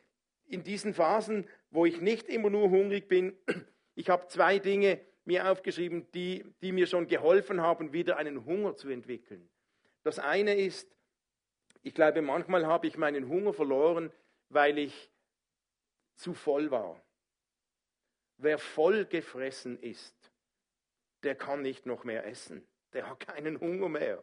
in 0.47 0.63
diesen 0.63 0.95
Phasen, 0.95 1.49
wo 1.71 1.87
ich 1.87 2.01
nicht 2.01 2.29
immer 2.29 2.51
nur 2.51 2.71
hungrig 2.71 3.09
bin, 3.09 3.37
ich 3.95 4.11
habe 4.11 4.27
zwei 4.29 4.59
Dinge 4.59 5.01
mir 5.25 5.51
aufgeschrieben, 5.51 6.11
die, 6.13 6.45
die 6.63 6.73
mir 6.73 6.87
schon 6.87 7.07
geholfen 7.07 7.61
haben, 7.61 7.93
wieder 7.93 8.17
einen 8.17 8.45
Hunger 8.45 8.77
zu 8.77 8.89
entwickeln. 8.89 9.49
Das 10.03 10.19
eine 10.19 10.57
ist, 10.57 10.95
ich 11.83 11.95
glaube, 11.95 12.23
manchmal 12.23 12.67
habe 12.67 12.87
ich 12.87 12.97
meinen 12.97 13.29
Hunger 13.29 13.53
verloren, 13.53 14.13
weil 14.49 14.79
ich 14.79 15.11
zu 16.17 16.35
voll 16.35 16.71
war. 16.71 17.01
Wer 18.37 18.59
voll 18.59 19.05
gefressen 19.05 19.79
ist, 19.79 20.33
der 21.23 21.37
kann 21.37 21.63
nicht 21.63 21.87
noch 21.87 22.05
mehr 22.05 22.27
essen. 22.27 22.67
Der 22.93 23.09
hat 23.09 23.21
keinen 23.21 23.61
Hunger 23.61 23.89
mehr. 23.89 24.23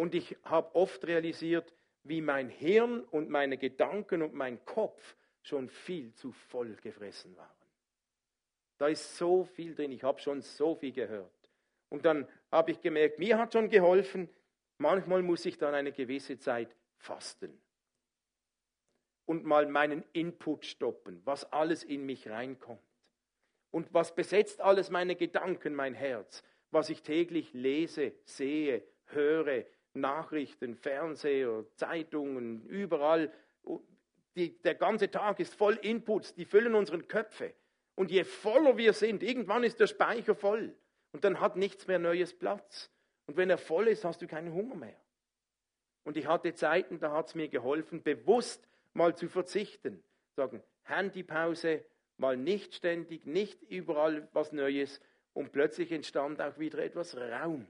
Und 0.00 0.14
ich 0.14 0.34
habe 0.44 0.74
oft 0.76 1.06
realisiert, 1.06 1.74
wie 2.04 2.22
mein 2.22 2.48
Hirn 2.48 3.04
und 3.04 3.28
meine 3.28 3.58
Gedanken 3.58 4.22
und 4.22 4.32
mein 4.32 4.64
Kopf 4.64 5.14
schon 5.42 5.68
viel 5.68 6.14
zu 6.14 6.32
voll 6.32 6.74
gefressen 6.76 7.36
waren. 7.36 7.68
Da 8.78 8.88
ist 8.88 9.18
so 9.18 9.44
viel 9.44 9.74
drin, 9.74 9.92
ich 9.92 10.02
habe 10.02 10.18
schon 10.18 10.40
so 10.40 10.74
viel 10.74 10.92
gehört. 10.92 11.50
Und 11.90 12.06
dann 12.06 12.26
habe 12.50 12.70
ich 12.70 12.80
gemerkt, 12.80 13.18
mir 13.18 13.36
hat 13.36 13.52
schon 13.52 13.68
geholfen, 13.68 14.30
manchmal 14.78 15.20
muss 15.20 15.44
ich 15.44 15.58
dann 15.58 15.74
eine 15.74 15.92
gewisse 15.92 16.38
Zeit 16.38 16.74
fasten 16.96 17.60
und 19.26 19.44
mal 19.44 19.66
meinen 19.66 20.02
Input 20.14 20.64
stoppen, 20.64 21.20
was 21.26 21.52
alles 21.52 21.84
in 21.84 22.06
mich 22.06 22.26
reinkommt. 22.26 22.80
Und 23.70 23.92
was 23.92 24.14
besetzt 24.14 24.62
alles 24.62 24.88
meine 24.88 25.14
Gedanken, 25.14 25.74
mein 25.74 25.92
Herz, 25.92 26.42
was 26.70 26.88
ich 26.88 27.02
täglich 27.02 27.52
lese, 27.52 28.14
sehe, 28.24 28.82
höre, 29.04 29.66
Nachrichten, 29.94 30.76
Fernseher, 30.76 31.64
Zeitungen, 31.76 32.66
überall. 32.66 33.32
Die, 34.36 34.60
der 34.62 34.74
ganze 34.74 35.10
Tag 35.10 35.40
ist 35.40 35.54
voll 35.54 35.74
Inputs, 35.82 36.34
die 36.34 36.44
füllen 36.44 36.74
unsere 36.74 37.00
Köpfe. 37.02 37.54
Und 37.96 38.10
je 38.10 38.24
voller 38.24 38.76
wir 38.76 38.92
sind, 38.92 39.22
irgendwann 39.22 39.64
ist 39.64 39.80
der 39.80 39.86
Speicher 39.86 40.34
voll. 40.34 40.74
Und 41.12 41.24
dann 41.24 41.40
hat 41.40 41.56
nichts 41.56 41.86
mehr 41.86 41.98
Neues 41.98 42.32
Platz. 42.32 42.90
Und 43.26 43.36
wenn 43.36 43.50
er 43.50 43.58
voll 43.58 43.88
ist, 43.88 44.04
hast 44.04 44.22
du 44.22 44.26
keinen 44.26 44.52
Hunger 44.52 44.76
mehr. 44.76 44.96
Und 46.04 46.16
ich 46.16 46.26
hatte 46.26 46.54
Zeiten, 46.54 46.98
da 46.98 47.12
hat 47.12 47.28
es 47.28 47.34
mir 47.34 47.48
geholfen, 47.48 48.02
bewusst 48.02 48.66
mal 48.94 49.14
zu 49.14 49.28
verzichten. 49.28 50.02
Sagen, 50.36 50.62
Handypause, 50.84 51.84
mal 52.16 52.36
nicht 52.36 52.74
ständig, 52.74 53.26
nicht 53.26 53.62
überall 53.62 54.28
was 54.32 54.52
Neues 54.52 55.00
und 55.32 55.52
plötzlich 55.52 55.92
entstand 55.92 56.40
auch 56.40 56.58
wieder 56.58 56.78
etwas 56.78 57.16
Raum. 57.16 57.66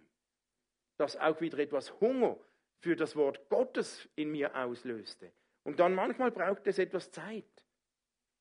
Das 1.01 1.17
auch 1.17 1.41
wieder 1.41 1.59
etwas 1.59 1.99
Hunger 2.01 2.39
für 2.79 2.95
das 2.95 3.17
Wort 3.17 3.49
Gottes 3.49 4.09
in 4.17 4.31
mir 4.31 4.55
auslöste. 4.55 5.33
Und 5.63 5.81
dann 5.81 5.95
manchmal 5.95 6.31
braucht 6.31 6.67
es 6.67 6.79
etwas 6.79 7.11
Zeit, 7.11 7.67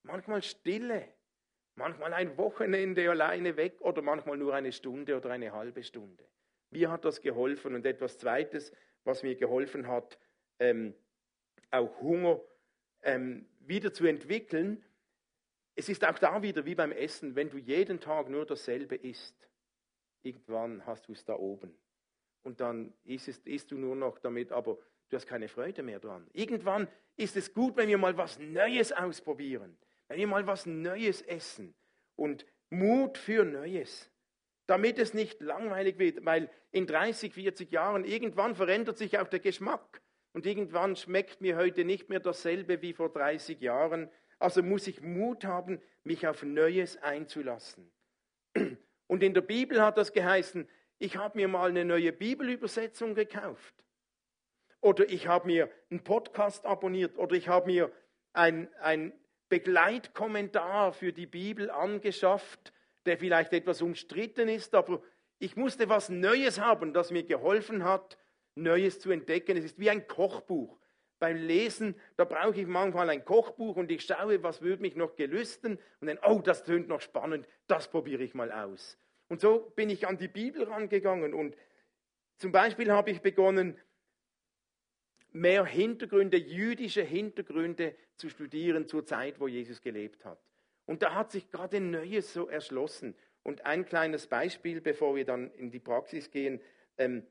manchmal 0.04 0.42
Stille, 0.42 1.08
manchmal 1.76 2.14
ein 2.14 2.38
Wochenende 2.38 3.10
alleine 3.10 3.58
weg 3.58 3.80
oder 3.82 4.02
manchmal 4.02 4.38
nur 4.38 4.54
eine 4.54 4.72
Stunde 4.72 5.18
oder 5.18 5.32
eine 5.32 5.52
halbe 5.52 5.84
Stunde. 5.84 6.24
Mir 6.70 6.92
hat 6.92 7.06
das 7.06 7.22
geholfen 7.22 7.76
und 7.76 7.86
etwas 7.86 8.18
Zweites, 8.18 8.72
was 9.04 9.24
mir 9.24 9.36
geholfen 9.36 9.88
hat, 9.88 10.20
ähm, 10.60 10.94
auch 11.72 12.00
Hunger 12.02 12.42
ähm, 13.02 13.48
wieder 13.60 13.94
zu 13.94 14.06
entwickeln. 14.06 14.84
Es 15.76 15.90
ist 15.90 16.06
auch 16.06 16.20
da 16.20 16.42
wieder 16.42 16.66
wie 16.66 16.76
beim 16.76 16.92
Essen, 16.92 17.36
wenn 17.36 17.50
du 17.50 17.58
jeden 17.58 18.00
Tag 18.00 18.30
nur 18.30 18.46
dasselbe 18.46 18.96
isst, 18.96 19.50
irgendwann 20.22 20.86
hast 20.86 21.08
du 21.08 21.14
es 21.14 21.24
da 21.24 21.36
oben. 21.36 21.76
Und 22.44 22.62
dann 22.62 22.94
isst, 23.04 23.28
es, 23.28 23.40
isst 23.40 23.72
du 23.72 23.78
nur 23.78 23.96
noch 23.96 24.20
damit, 24.20 24.52
aber 24.52 24.78
du 25.10 25.16
hast 25.16 25.28
keine 25.28 25.48
Freude 25.48 25.84
mehr 25.84 26.00
dran. 26.00 26.28
Irgendwann 26.34 26.88
ist 27.18 27.36
es 27.36 27.54
gut, 27.54 27.76
wenn 27.76 27.90
wir 27.90 27.98
mal 27.98 28.18
was 28.18 28.40
Neues 28.40 28.92
ausprobieren, 28.92 29.78
wenn 30.08 30.20
wir 30.20 30.28
mal 30.28 30.48
was 30.48 30.66
Neues 30.66 31.22
essen 31.22 31.76
und 32.16 32.46
Mut 32.70 33.18
für 33.18 33.44
Neues, 33.44 34.10
damit 34.68 35.00
es 35.00 35.14
nicht 35.14 35.42
langweilig 35.42 35.98
wird, 35.98 36.26
weil 36.26 36.50
in 36.72 36.86
30, 36.86 37.34
40 37.34 37.72
Jahren 37.72 38.06
irgendwann 38.06 38.56
verändert 38.56 38.98
sich 38.98 39.18
auch 39.18 39.28
der 39.28 39.40
Geschmack 39.40 40.02
und 40.34 40.46
irgendwann 40.46 40.96
schmeckt 40.96 41.42
mir 41.42 41.58
heute 41.58 41.84
nicht 41.84 42.10
mehr 42.10 42.20
dasselbe 42.20 42.82
wie 42.82 42.94
vor 42.94 43.10
30 43.10 43.60
Jahren. 43.60 44.10
Also 44.38 44.62
muss 44.62 44.88
ich 44.88 45.02
Mut 45.02 45.44
haben, 45.44 45.82
mich 46.04 46.28
auf 46.28 46.44
Neues 46.44 46.98
einzulassen. 46.98 47.92
Und 49.08 49.24
in 49.24 49.34
der 49.34 49.42
Bibel 49.42 49.82
hat 49.82 49.98
das 49.98 50.14
geheißen, 50.14 50.70
ich 51.00 51.18
habe 51.18 51.38
mir 51.38 51.48
mal 51.48 51.70
eine 51.70 51.86
neue 51.86 52.12
Bibelübersetzung 52.12 53.16
gekauft. 53.16 53.74
Oder 54.82 55.10
ich 55.10 55.28
habe 55.28 55.48
mir 55.48 55.70
einen 55.90 56.04
Podcast 56.04 56.66
abonniert. 56.66 57.18
Oder 57.18 57.36
ich 57.36 57.48
habe 57.48 57.66
mir 57.68 57.92
ein, 58.34 58.70
ein 58.82 59.14
Begleitkommentar 59.48 60.94
für 60.94 61.12
die 61.12 61.26
Bibel 61.26 61.72
angeschafft, 61.72 62.72
der 63.06 63.18
vielleicht 63.18 63.54
etwas 63.54 63.82
umstritten 63.82 64.48
ist, 64.48 64.76
aber 64.76 65.02
ich 65.40 65.56
musste 65.56 65.90
was 65.90 66.10
Neues 66.10 66.60
haben, 66.60 66.94
das 66.94 67.12
mir 67.12 67.24
geholfen 67.24 67.84
hat, 67.84 68.18
Neues 68.56 69.00
zu 69.00 69.10
entdecken. 69.10 69.58
Es 69.58 69.64
ist 69.64 69.80
wie 69.80 69.90
ein 69.90 70.06
Kochbuch. 70.08 70.78
Beim 71.18 71.38
Lesen, 71.38 71.96
da 72.18 72.26
brauche 72.26 72.60
ich 72.60 72.68
manchmal 72.68 73.10
ein 73.10 73.26
Kochbuch 73.26 73.78
und 73.78 73.90
ich 73.92 74.06
schaue, 74.06 74.44
was 74.44 74.62
würde 74.62 74.82
mich 74.82 74.96
noch 74.96 75.16
gelüsten 75.16 75.80
und 76.00 76.08
dann, 76.08 76.20
oh, 76.26 76.40
das 76.40 76.64
tönt 76.64 76.88
noch 76.88 77.02
spannend, 77.02 77.48
das 77.68 77.90
probiere 77.90 78.24
ich 78.24 78.34
mal 78.34 78.52
aus. 78.52 78.98
Und 79.30 79.42
so 79.42 79.72
bin 79.76 79.90
ich 79.90 80.08
an 80.08 80.18
die 80.18 80.28
Bibel 80.28 80.64
rangegangen 80.64 81.34
und 81.34 81.56
zum 82.38 82.52
Beispiel 82.52 82.92
habe 82.92 83.12
ich 83.12 83.22
begonnen, 83.22 83.78
mehr 85.32 85.66
Hintergründe, 85.66 86.38
jüdische 86.38 87.04
Hintergründe 87.04 87.96
zu 88.16 88.30
studieren 88.30 88.88
zur 88.88 89.06
Zeit, 89.06 89.40
wo 89.40 89.48
Jesus 89.48 89.82
gelebt 89.82 90.26
hat. 90.26 90.40
Und 90.86 91.04
da 91.04 91.14
hat 91.14 91.32
sich 91.32 91.50
gerade 91.52 91.80
Neues 91.80 92.34
so 92.34 92.48
erschlossen. 92.48 93.16
Und 93.44 93.66
ein 93.66 93.86
kleines 93.86 94.28
Beispiel, 94.28 94.82
bevor 94.82 95.16
wir 95.16 95.26
dann 95.26 95.52
in 95.54 95.70
die 95.70 95.80
Praxis 95.80 96.32
gehen. 96.32 96.62
Ähm, 96.98 97.26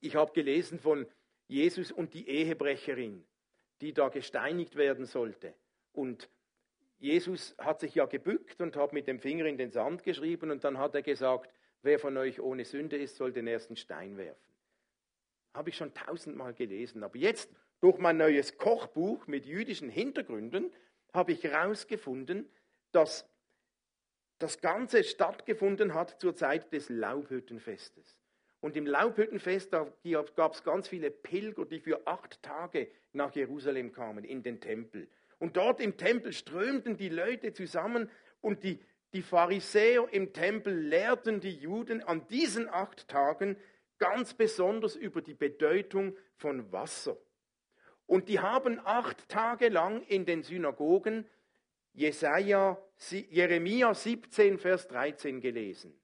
ich 0.00 0.16
habe 0.16 0.32
gelesen 0.32 0.78
von 0.78 1.06
Jesus 1.46 1.92
und 1.92 2.14
die 2.14 2.28
Ehebrecherin, 2.28 3.24
die 3.80 3.92
da 3.92 4.08
gesteinigt 4.08 4.76
werden 4.76 5.04
sollte. 5.04 5.54
Und 5.92 6.28
Jesus 7.00 7.54
hat 7.58 7.80
sich 7.80 7.94
ja 7.94 8.04
gebückt 8.04 8.60
und 8.60 8.76
hat 8.76 8.92
mit 8.92 9.08
dem 9.08 9.18
Finger 9.18 9.46
in 9.46 9.56
den 9.56 9.70
Sand 9.70 10.04
geschrieben 10.04 10.50
und 10.50 10.62
dann 10.64 10.78
hat 10.78 10.94
er 10.94 11.02
gesagt, 11.02 11.50
wer 11.82 11.98
von 11.98 12.16
euch 12.18 12.40
ohne 12.40 12.64
Sünde 12.66 12.98
ist, 12.98 13.16
soll 13.16 13.32
den 13.32 13.46
ersten 13.46 13.74
Stein 13.74 14.18
werfen. 14.18 14.54
Habe 15.54 15.70
ich 15.70 15.76
schon 15.76 15.94
tausendmal 15.94 16.52
gelesen. 16.52 17.02
Aber 17.02 17.16
jetzt, 17.16 17.50
durch 17.80 17.98
mein 17.98 18.18
neues 18.18 18.58
Kochbuch 18.58 19.26
mit 19.26 19.46
jüdischen 19.46 19.88
Hintergründen, 19.88 20.70
habe 21.14 21.32
ich 21.32 21.42
herausgefunden, 21.42 22.48
dass 22.92 23.26
das 24.38 24.60
Ganze 24.60 25.02
stattgefunden 25.02 25.94
hat 25.94 26.20
zur 26.20 26.36
Zeit 26.36 26.70
des 26.72 26.90
Laubhüttenfestes. 26.90 28.18
Und 28.60 28.76
im 28.76 28.86
Laubhüttenfest 28.86 29.70
gab 29.70 30.52
es 30.52 30.62
ganz 30.62 30.86
viele 30.86 31.10
Pilger, 31.10 31.64
die 31.64 31.80
für 31.80 32.06
acht 32.06 32.42
Tage 32.42 32.90
nach 33.14 33.34
Jerusalem 33.34 33.90
kamen, 33.90 34.22
in 34.24 34.42
den 34.42 34.60
Tempel. 34.60 35.08
Und 35.40 35.56
dort 35.56 35.80
im 35.80 35.96
Tempel 35.96 36.32
strömten 36.32 36.96
die 36.96 37.08
Leute 37.08 37.52
zusammen 37.52 38.08
und 38.42 38.62
die, 38.62 38.78
die 39.14 39.22
Pharisäer 39.22 40.06
im 40.12 40.32
Tempel 40.32 40.72
lehrten 40.72 41.40
die 41.40 41.56
Juden 41.56 42.02
an 42.02 42.28
diesen 42.28 42.68
acht 42.68 43.08
Tagen 43.08 43.56
ganz 43.98 44.34
besonders 44.34 44.94
über 44.94 45.22
die 45.22 45.34
Bedeutung 45.34 46.16
von 46.36 46.70
Wasser. 46.70 47.16
Und 48.06 48.28
die 48.28 48.40
haben 48.40 48.80
acht 48.84 49.28
Tage 49.28 49.70
lang 49.70 50.02
in 50.02 50.26
den 50.26 50.42
Synagogen 50.42 51.26
Jesaja, 51.94 52.78
Jeremia 53.10 53.94
17, 53.94 54.58
Vers 54.58 54.88
13 54.88 55.40
gelesen. 55.40 55.98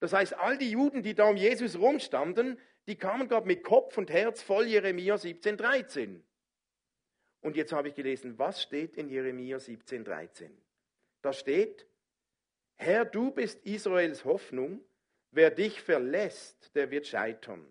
Das 0.00 0.12
heißt, 0.12 0.34
all 0.38 0.56
die 0.58 0.70
Juden, 0.70 1.02
die 1.02 1.14
da 1.14 1.28
um 1.28 1.36
Jesus 1.36 1.78
rumstanden, 1.78 2.58
die 2.86 2.96
kamen 2.96 3.28
gerade 3.28 3.46
mit 3.46 3.62
Kopf 3.62 3.98
und 3.98 4.10
Herz 4.10 4.42
voll 4.42 4.66
Jeremia 4.66 5.18
17, 5.18 5.56
13. 5.58 6.24
Und 7.40 7.56
jetzt 7.56 7.72
habe 7.72 7.88
ich 7.88 7.94
gelesen, 7.94 8.38
was 8.38 8.62
steht 8.62 8.96
in 8.96 9.08
Jeremia 9.08 9.58
17, 9.58 10.04
13? 10.04 10.56
Da 11.22 11.32
steht, 11.32 11.86
Herr, 12.76 13.04
du 13.04 13.30
bist 13.30 13.64
Israels 13.64 14.24
Hoffnung, 14.24 14.80
wer 15.30 15.50
dich 15.50 15.80
verlässt, 15.80 16.74
der 16.74 16.90
wird 16.90 17.06
scheitern. 17.06 17.66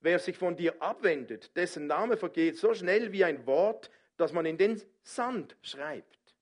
Wer 0.00 0.18
sich 0.18 0.36
von 0.36 0.56
dir 0.56 0.82
abwendet, 0.82 1.56
dessen 1.56 1.86
Name 1.86 2.16
vergeht 2.16 2.56
so 2.56 2.74
schnell 2.74 3.12
wie 3.12 3.24
ein 3.24 3.46
Wort, 3.46 3.90
das 4.16 4.32
man 4.32 4.46
in 4.46 4.58
den 4.58 4.80
Sand 5.02 5.56
schreibt. 5.62 6.36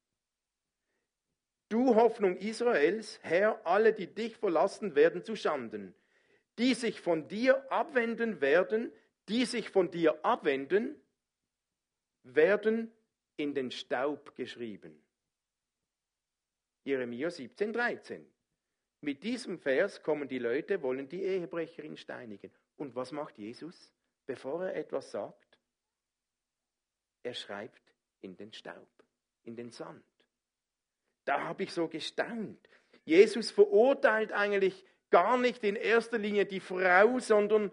Du 1.68 1.94
Hoffnung 1.94 2.36
Israels, 2.36 3.18
Herr, 3.22 3.64
alle, 3.64 3.92
die 3.92 4.06
dich 4.06 4.36
verlassen, 4.36 4.94
werden 4.94 5.24
zu 5.24 5.36
Schanden. 5.36 5.94
Die 6.58 6.74
sich 6.74 7.00
von 7.00 7.28
dir 7.28 7.70
abwenden 7.72 8.40
werden, 8.40 8.92
die 9.28 9.46
sich 9.46 9.70
von 9.70 9.90
dir 9.90 10.24
abwenden, 10.24 11.00
werden 12.24 12.92
in 13.36 13.54
den 13.54 13.70
Staub 13.70 14.34
geschrieben. 14.34 15.02
Jeremia 16.84 17.30
17, 17.30 17.72
13. 17.72 18.26
Mit 19.00 19.22
diesem 19.22 19.58
Vers 19.58 20.02
kommen 20.02 20.28
die 20.28 20.38
Leute, 20.38 20.82
wollen 20.82 21.08
die 21.08 21.22
Ehebrecherin 21.22 21.96
steinigen. 21.96 22.52
Und 22.76 22.94
was 22.94 23.12
macht 23.12 23.38
Jesus, 23.38 23.92
bevor 24.26 24.64
er 24.64 24.76
etwas 24.76 25.10
sagt? 25.10 25.58
Er 27.22 27.34
schreibt 27.34 27.82
in 28.20 28.36
den 28.36 28.52
Staub, 28.52 28.88
in 29.44 29.56
den 29.56 29.70
Sand. 29.70 30.04
Da 31.24 31.42
habe 31.42 31.64
ich 31.64 31.72
so 31.72 31.88
gestaunt. 31.88 32.68
Jesus 33.04 33.50
verurteilt 33.50 34.32
eigentlich 34.32 34.84
gar 35.10 35.36
nicht 35.36 35.62
in 35.64 35.76
erster 35.76 36.18
Linie 36.18 36.46
die 36.46 36.60
Frau, 36.60 37.18
sondern 37.18 37.70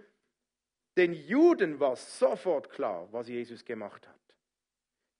den 0.97 1.13
Juden 1.13 1.79
war 1.79 1.95
sofort 1.95 2.69
klar, 2.69 3.07
was 3.11 3.27
Jesus 3.27 3.63
gemacht 3.63 4.07
hat. 4.07 4.19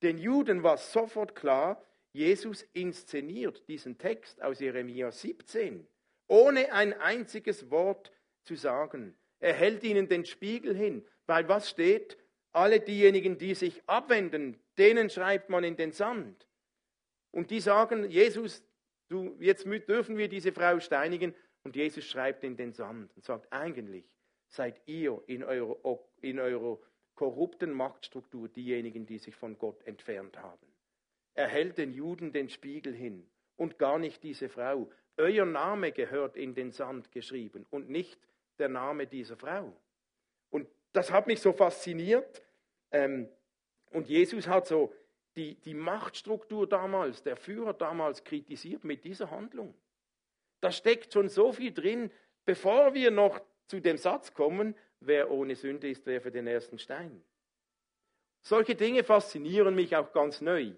Den 0.02 0.18
Juden 0.18 0.62
war 0.62 0.78
sofort 0.78 1.34
klar, 1.34 1.82
Jesus 2.12 2.62
inszeniert 2.72 3.66
diesen 3.68 3.98
Text 3.98 4.42
aus 4.42 4.60
Jeremia 4.60 5.12
17, 5.12 5.86
ohne 6.26 6.72
ein 6.72 6.92
einziges 6.94 7.70
Wort 7.70 8.10
zu 8.44 8.56
sagen. 8.56 9.16
Er 9.38 9.54
hält 9.54 9.84
ihnen 9.84 10.08
den 10.08 10.24
Spiegel 10.24 10.74
hin, 10.74 11.06
weil 11.26 11.48
was 11.48 11.70
steht? 11.70 12.18
Alle 12.52 12.80
diejenigen, 12.80 13.38
die 13.38 13.54
sich 13.54 13.82
abwenden, 13.86 14.58
denen 14.76 15.08
schreibt 15.08 15.50
man 15.50 15.62
in 15.62 15.76
den 15.76 15.92
Sand. 15.92 16.48
Und 17.30 17.50
die 17.50 17.60
sagen, 17.60 18.10
Jesus, 18.10 18.64
du, 19.08 19.36
jetzt 19.38 19.64
dürfen 19.66 20.16
wir 20.16 20.28
diese 20.28 20.52
Frau 20.52 20.80
steinigen. 20.80 21.34
Und 21.62 21.76
Jesus 21.76 22.04
schreibt 22.04 22.42
in 22.42 22.56
den 22.56 22.72
Sand 22.72 23.14
und 23.14 23.24
sagt, 23.24 23.52
eigentlich 23.52 24.04
seid 24.48 24.80
ihr 24.86 25.22
in 25.26 25.44
eurer, 25.44 26.00
in 26.22 26.40
eurer 26.40 26.78
korrupten 27.20 27.74
Machtstruktur 27.74 28.48
diejenigen, 28.48 29.04
die 29.04 29.18
sich 29.18 29.36
von 29.36 29.58
Gott 29.58 29.86
entfernt 29.86 30.38
haben. 30.38 30.66
Er 31.34 31.48
hält 31.48 31.76
den 31.76 31.92
Juden 31.92 32.32
den 32.32 32.48
Spiegel 32.48 32.94
hin 32.94 33.28
und 33.58 33.78
gar 33.78 33.98
nicht 33.98 34.22
diese 34.22 34.48
Frau. 34.48 34.90
Euer 35.18 35.44
Name 35.44 35.92
gehört 35.92 36.34
in 36.34 36.54
den 36.54 36.70
Sand 36.70 37.12
geschrieben 37.12 37.66
und 37.68 37.90
nicht 37.90 38.18
der 38.58 38.70
Name 38.70 39.06
dieser 39.06 39.36
Frau. 39.36 39.70
Und 40.48 40.66
das 40.94 41.12
hat 41.12 41.26
mich 41.26 41.42
so 41.42 41.52
fasziniert. 41.52 42.42
Ähm, 42.90 43.28
und 43.90 44.08
Jesus 44.08 44.48
hat 44.48 44.66
so 44.66 44.94
die, 45.36 45.56
die 45.56 45.74
Machtstruktur 45.74 46.66
damals, 46.66 47.22
der 47.22 47.36
Führer 47.36 47.74
damals 47.74 48.24
kritisiert 48.24 48.82
mit 48.82 49.04
dieser 49.04 49.30
Handlung. 49.30 49.74
Da 50.62 50.72
steckt 50.72 51.12
schon 51.12 51.28
so 51.28 51.52
viel 51.52 51.74
drin, 51.74 52.10
bevor 52.46 52.94
wir 52.94 53.10
noch 53.10 53.42
zu 53.66 53.78
dem 53.78 53.98
Satz 53.98 54.32
kommen, 54.32 54.74
wer 55.00 55.30
ohne 55.30 55.56
Sünde 55.56 55.88
ist, 55.88 56.06
werfe 56.06 56.30
den 56.30 56.46
ersten 56.46 56.78
Stein. 56.78 57.22
Solche 58.42 58.74
Dinge 58.74 59.04
faszinieren 59.04 59.74
mich 59.74 59.96
auch 59.96 60.12
ganz 60.12 60.40
neu. 60.40 60.72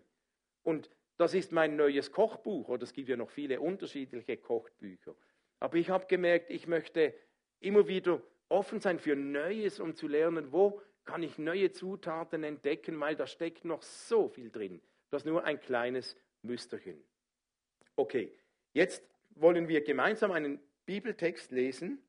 Und 0.63 0.91
das 1.17 1.35
ist 1.35 1.53
mein 1.53 1.77
neues 1.77 2.11
Kochbuch, 2.11 2.69
oder 2.69 2.83
es 2.83 2.93
gibt 2.93 3.09
ja 3.09 3.17
noch 3.17 3.31
viele 3.31 3.61
unterschiedliche 3.61 4.37
Kochbücher. 4.37 5.15
Aber 5.61 5.77
ich 5.77 5.91
habe 5.91 6.07
gemerkt, 6.07 6.51
ich 6.51 6.67
möchte 6.67 7.15
immer 7.61 7.87
wieder 7.87 8.21
offen 8.49 8.81
sein 8.81 8.99
für 8.99 9.15
Neues, 9.15 9.79
um 9.79 9.95
zu 9.95 10.09
lernen, 10.09 10.53
wo 10.53 10.81
kann 11.05 11.23
ich 11.23 11.39
neue 11.39 11.73
Zutaten 11.73 12.45
entdecken, 12.45 12.99
weil 13.01 13.17
da 13.17 13.27
steckt 13.27 13.65
noch 13.65 13.83
so 13.83 14.29
viel 14.29 14.51
drin. 14.51 14.81
Das 15.11 15.23
ist 15.23 15.27
nur 15.27 15.45
ein 15.45 15.61
kleines 15.61 16.17
Müsterchen. 16.43 17.03
Okay, 17.97 18.33
jetzt 18.73 19.05
wollen 19.31 19.69
wir 19.69 19.83
gemeinsam 19.83 20.33
einen 20.33 20.61
Bibeltext 20.87 21.53
lesen. 21.53 22.03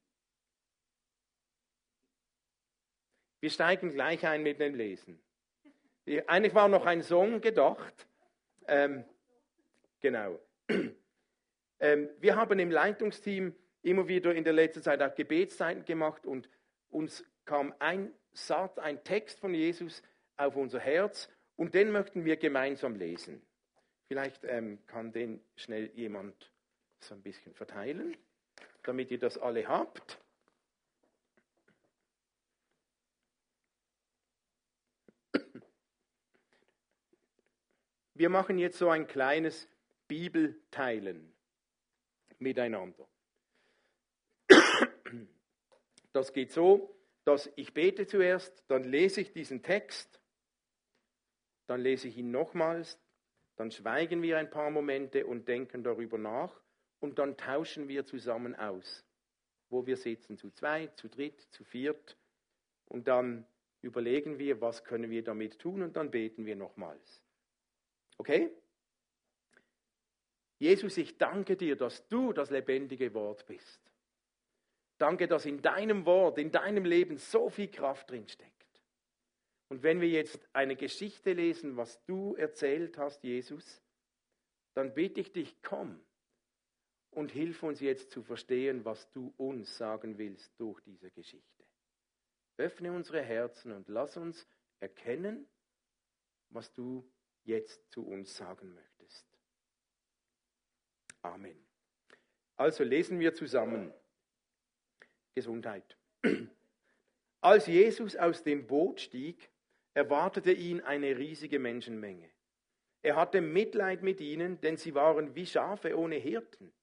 Wir 3.44 3.50
steigen 3.50 3.92
gleich 3.92 4.26
ein 4.26 4.42
mit 4.42 4.62
dem 4.62 4.74
Lesen. 4.74 5.22
Eigentlich 6.28 6.56
war 6.56 6.70
noch 6.70 6.86
ein 6.86 7.04
Song 7.04 7.42
gedacht. 7.42 8.08
Ähm, 8.70 9.04
genau. 10.00 10.40
Ähm, 11.80 12.08
wir 12.22 12.38
haben 12.38 12.58
im 12.60 12.72
Leitungsteam 12.72 13.54
immer 13.82 14.08
wieder 14.08 14.34
in 14.34 14.46
der 14.46 14.54
letzten 14.54 14.82
Zeit 14.82 15.02
auch 15.02 15.14
Gebetszeiten 15.14 15.84
gemacht 15.84 16.26
und 16.26 16.50
uns 16.90 17.26
kam 17.44 17.74
ein 17.80 18.14
Satz, 18.32 18.78
ein 18.78 19.04
Text 19.04 19.42
von 19.42 19.54
Jesus 19.54 20.02
auf 20.38 20.56
unser 20.56 20.80
Herz 20.80 21.28
und 21.58 21.74
den 21.74 21.92
möchten 21.92 22.24
wir 22.24 22.38
gemeinsam 22.38 22.96
lesen. 22.96 23.42
Vielleicht 24.08 24.46
ähm, 24.46 24.80
kann 24.88 25.12
den 25.12 25.44
schnell 25.58 25.92
jemand 25.94 26.54
so 27.00 27.16
ein 27.16 27.22
bisschen 27.22 27.54
verteilen, 27.54 28.16
damit 28.84 29.12
ihr 29.12 29.20
das 29.20 29.38
alle 29.38 29.68
habt. 29.68 30.23
Wir 38.16 38.30
machen 38.30 38.58
jetzt 38.60 38.78
so 38.78 38.90
ein 38.90 39.08
kleines 39.08 39.68
Bibelteilen 40.08 41.34
miteinander. 42.38 43.08
Das 46.12 46.32
geht 46.32 46.52
so, 46.52 46.96
dass 47.26 47.52
ich 47.56 47.74
bete 47.74 48.06
zuerst, 48.06 48.64
dann 48.68 48.84
lese 48.84 49.22
ich 49.22 49.34
diesen 49.34 49.64
Text, 49.64 50.22
dann 51.66 51.82
lese 51.82 52.08
ich 52.08 52.18
ihn 52.18 52.30
nochmals, 52.30 53.00
dann 53.56 53.72
schweigen 53.72 54.22
wir 54.22 54.38
ein 54.38 54.50
paar 54.50 54.70
Momente 54.70 55.26
und 55.26 55.48
denken 55.48 55.84
darüber 55.84 56.20
nach 56.20 56.62
und 57.00 57.18
dann 57.18 57.36
tauschen 57.36 57.88
wir 57.88 58.06
zusammen 58.06 58.56
aus, 58.56 59.04
wo 59.70 59.88
wir 59.88 59.98
sitzen, 59.98 60.38
zu 60.38 60.52
zweit, 60.52 60.98
zu 60.98 61.08
dritt, 61.08 61.42
zu 61.52 61.64
viert 61.64 62.16
und 62.86 63.08
dann 63.08 63.48
überlegen 63.82 64.38
wir, 64.38 64.62
was 64.62 64.84
können 64.84 65.10
wir 65.10 65.24
damit 65.24 65.58
tun 65.58 65.82
und 65.82 65.96
dann 65.96 66.12
beten 66.12 66.46
wir 66.46 66.56
nochmals. 66.56 67.24
Okay? 68.18 68.52
Jesus, 70.60 70.98
ich 70.98 71.18
danke 71.18 71.58
dir, 71.58 71.76
dass 71.76 72.08
du 72.08 72.32
das 72.32 72.50
lebendige 72.50 73.14
Wort 73.14 73.46
bist. 73.46 73.82
Danke, 74.98 75.28
dass 75.28 75.46
in 75.46 75.62
deinem 75.62 76.06
Wort, 76.06 76.38
in 76.38 76.52
deinem 76.52 76.86
Leben 76.86 77.18
so 77.18 77.50
viel 77.50 77.68
Kraft 77.68 78.10
drinsteckt. 78.10 78.52
Und 79.70 79.84
wenn 79.84 80.00
wir 80.00 80.08
jetzt 80.08 80.40
eine 80.54 80.76
Geschichte 80.76 81.34
lesen, 81.34 81.76
was 81.76 82.04
du 82.06 82.36
erzählt 82.36 82.98
hast, 82.98 83.24
Jesus, 83.24 83.82
dann 84.76 84.94
bitte 84.94 85.22
ich 85.22 85.32
dich, 85.32 85.62
komm 85.62 86.00
und 87.12 87.32
hilf 87.32 87.64
uns 87.64 87.80
jetzt 87.80 88.12
zu 88.12 88.24
verstehen, 88.24 88.86
was 88.86 89.12
du 89.12 89.34
uns 89.38 89.78
sagen 89.78 90.18
willst 90.18 90.54
durch 90.60 90.80
diese 90.82 91.12
Geschichte. 91.12 91.64
Öffne 92.58 92.92
unsere 92.92 93.22
Herzen 93.22 93.72
und 93.72 93.88
lass 93.90 94.16
uns 94.18 94.48
erkennen, 94.80 95.48
was 96.50 96.72
du 96.74 97.04
jetzt 97.44 97.92
zu 97.92 98.06
uns 98.06 98.36
sagen 98.36 98.74
möchtest. 98.74 99.26
Amen. 101.22 101.66
Also 102.56 102.84
lesen 102.84 103.20
wir 103.20 103.34
zusammen. 103.34 103.94
Gesundheit. 105.36 105.98
Als 107.42 107.68
Jesus 107.68 108.16
aus 108.16 108.44
dem 108.44 108.68
Boot 108.68 109.02
stieg, 109.02 109.50
erwartete 109.94 110.52
ihn 110.52 110.82
eine 110.82 111.18
riesige 111.18 111.60
Menschenmenge. 111.60 112.30
Er 113.02 113.16
hatte 113.16 113.42
Mitleid 113.42 114.02
mit 114.02 114.22
ihnen, 114.22 114.62
denn 114.62 114.78
sie 114.78 114.96
waren 114.96 115.36
wie 115.36 115.46
Schafe 115.46 115.98
ohne 115.98 116.16
Hirten. 116.16 116.74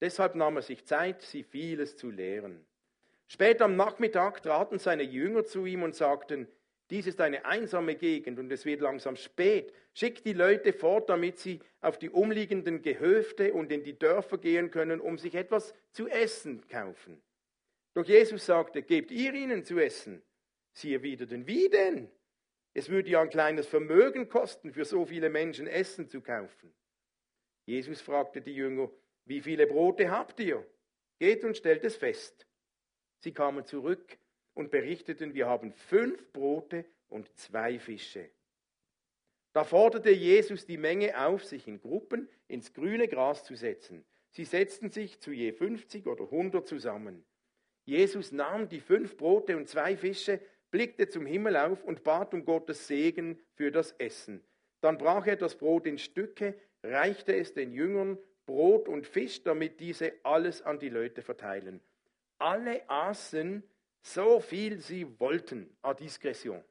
Deshalb 0.00 0.34
nahm 0.34 0.56
er 0.56 0.62
sich 0.62 0.84
Zeit, 0.84 1.22
sie 1.22 1.42
vieles 1.42 1.96
zu 1.96 2.10
lehren. 2.10 2.64
Spät 3.26 3.60
am 3.60 3.74
Nachmittag 3.76 4.42
traten 4.42 4.78
seine 4.78 5.02
Jünger 5.02 5.44
zu 5.44 5.66
ihm 5.66 5.82
und 5.82 5.96
sagten, 5.96 6.46
dies 6.90 7.06
ist 7.06 7.20
eine 7.20 7.44
einsame 7.44 7.96
Gegend 7.96 8.38
und 8.38 8.50
es 8.52 8.64
wird 8.64 8.80
langsam 8.80 9.16
spät. 9.16 9.72
Schickt 9.92 10.24
die 10.24 10.32
Leute 10.32 10.72
fort, 10.72 11.08
damit 11.08 11.38
sie 11.38 11.60
auf 11.80 11.98
die 11.98 12.10
umliegenden 12.10 12.82
Gehöfte 12.82 13.52
und 13.52 13.72
in 13.72 13.82
die 13.82 13.98
Dörfer 13.98 14.38
gehen 14.38 14.70
können, 14.70 15.00
um 15.00 15.18
sich 15.18 15.34
etwas 15.34 15.74
zu 15.90 16.06
essen 16.06 16.66
kaufen. 16.68 17.20
Doch 17.94 18.04
Jesus 18.04 18.46
sagte, 18.46 18.82
gebt 18.82 19.10
ihr 19.10 19.34
ihnen 19.34 19.64
zu 19.64 19.78
essen. 19.78 20.22
Sie 20.72 20.92
erwiderten, 20.92 21.46
wie 21.46 21.68
denn? 21.68 22.10
Es 22.74 22.90
würde 22.90 23.08
ja 23.08 23.22
ein 23.22 23.30
kleines 23.30 23.66
Vermögen 23.66 24.28
kosten, 24.28 24.72
für 24.72 24.84
so 24.84 25.06
viele 25.06 25.30
Menschen 25.30 25.66
Essen 25.66 26.08
zu 26.08 26.20
kaufen. 26.20 26.72
Jesus 27.64 28.00
fragte 28.00 28.42
die 28.42 28.54
Jünger, 28.54 28.90
wie 29.24 29.40
viele 29.40 29.66
Brote 29.66 30.10
habt 30.10 30.38
ihr? 30.38 30.64
Geht 31.18 31.42
und 31.42 31.56
stellt 31.56 31.84
es 31.84 31.96
fest. 31.96 32.46
Sie 33.18 33.32
kamen 33.32 33.64
zurück 33.64 34.18
und 34.56 34.70
berichteten, 34.70 35.34
wir 35.34 35.46
haben 35.46 35.72
fünf 35.72 36.32
Brote 36.32 36.86
und 37.08 37.30
zwei 37.36 37.78
Fische. 37.78 38.30
Da 39.52 39.64
forderte 39.64 40.10
Jesus 40.10 40.66
die 40.66 40.78
Menge 40.78 41.24
auf, 41.24 41.44
sich 41.44 41.68
in 41.68 41.80
Gruppen 41.80 42.28
ins 42.48 42.72
grüne 42.72 43.06
Gras 43.06 43.44
zu 43.44 43.54
setzen. 43.54 44.04
Sie 44.30 44.44
setzten 44.44 44.90
sich 44.90 45.20
zu 45.20 45.30
je 45.30 45.52
50 45.52 46.06
oder 46.06 46.24
100 46.24 46.66
zusammen. 46.66 47.24
Jesus 47.84 48.32
nahm 48.32 48.68
die 48.68 48.80
fünf 48.80 49.16
Brote 49.16 49.56
und 49.56 49.68
zwei 49.68 49.96
Fische, 49.96 50.40
blickte 50.70 51.08
zum 51.08 51.26
Himmel 51.26 51.56
auf 51.56 51.84
und 51.84 52.02
bat 52.02 52.34
um 52.34 52.44
Gottes 52.44 52.86
Segen 52.86 53.38
für 53.54 53.70
das 53.70 53.92
Essen. 53.92 54.42
Dann 54.80 54.98
brach 54.98 55.26
er 55.26 55.36
das 55.36 55.56
Brot 55.56 55.86
in 55.86 55.98
Stücke, 55.98 56.54
reichte 56.82 57.34
es 57.34 57.52
den 57.52 57.72
Jüngern, 57.72 58.18
Brot 58.46 58.88
und 58.88 59.06
Fisch, 59.06 59.42
damit 59.42 59.80
diese 59.80 60.12
alles 60.22 60.62
an 60.62 60.78
die 60.78 60.88
Leute 60.88 61.22
verteilen. 61.22 61.80
Alle 62.38 62.88
aßen 62.88 63.62
so 64.06 64.38
viel 64.38 64.80
sie 64.80 65.18
wollten 65.18 65.76
à 65.82 65.92
Diskretion. 65.92 66.62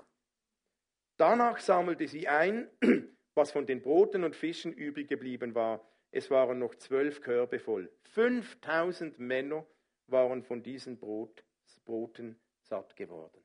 Danach 1.17 1.59
sammelte 1.59 2.07
sie 2.07 2.27
ein, 2.27 2.69
was 3.35 3.51
von 3.51 3.65
den 3.65 3.81
Broten 3.81 4.23
und 4.23 4.35
Fischen 4.35 4.71
übrig 4.71 5.09
geblieben 5.09 5.53
war. 5.53 5.85
Es 6.11 6.31
waren 6.31 6.59
noch 6.59 6.75
zwölf 6.75 7.21
Körbe 7.21 7.59
voll. 7.59 7.91
5000 8.13 9.19
Männer 9.19 9.65
waren 10.07 10.43
von 10.43 10.63
diesen 10.63 10.97
Brot, 10.97 11.43
Broten 11.83 12.39
satt 12.61 12.95
geworden. 12.95 13.41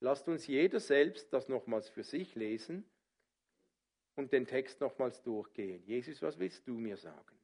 Lasst 0.00 0.28
uns 0.28 0.46
jeder 0.46 0.78
selbst 0.78 1.32
das 1.32 1.48
nochmals 1.48 1.88
für 1.88 2.02
sich 2.02 2.34
lesen 2.34 2.84
und 4.14 4.32
den 4.32 4.46
Text 4.46 4.80
nochmals 4.80 5.22
durchgehen. 5.22 5.82
Jesus, 5.84 6.20
was 6.20 6.38
willst 6.38 6.68
du 6.68 6.74
mir 6.74 6.96
sagen? 6.96 7.41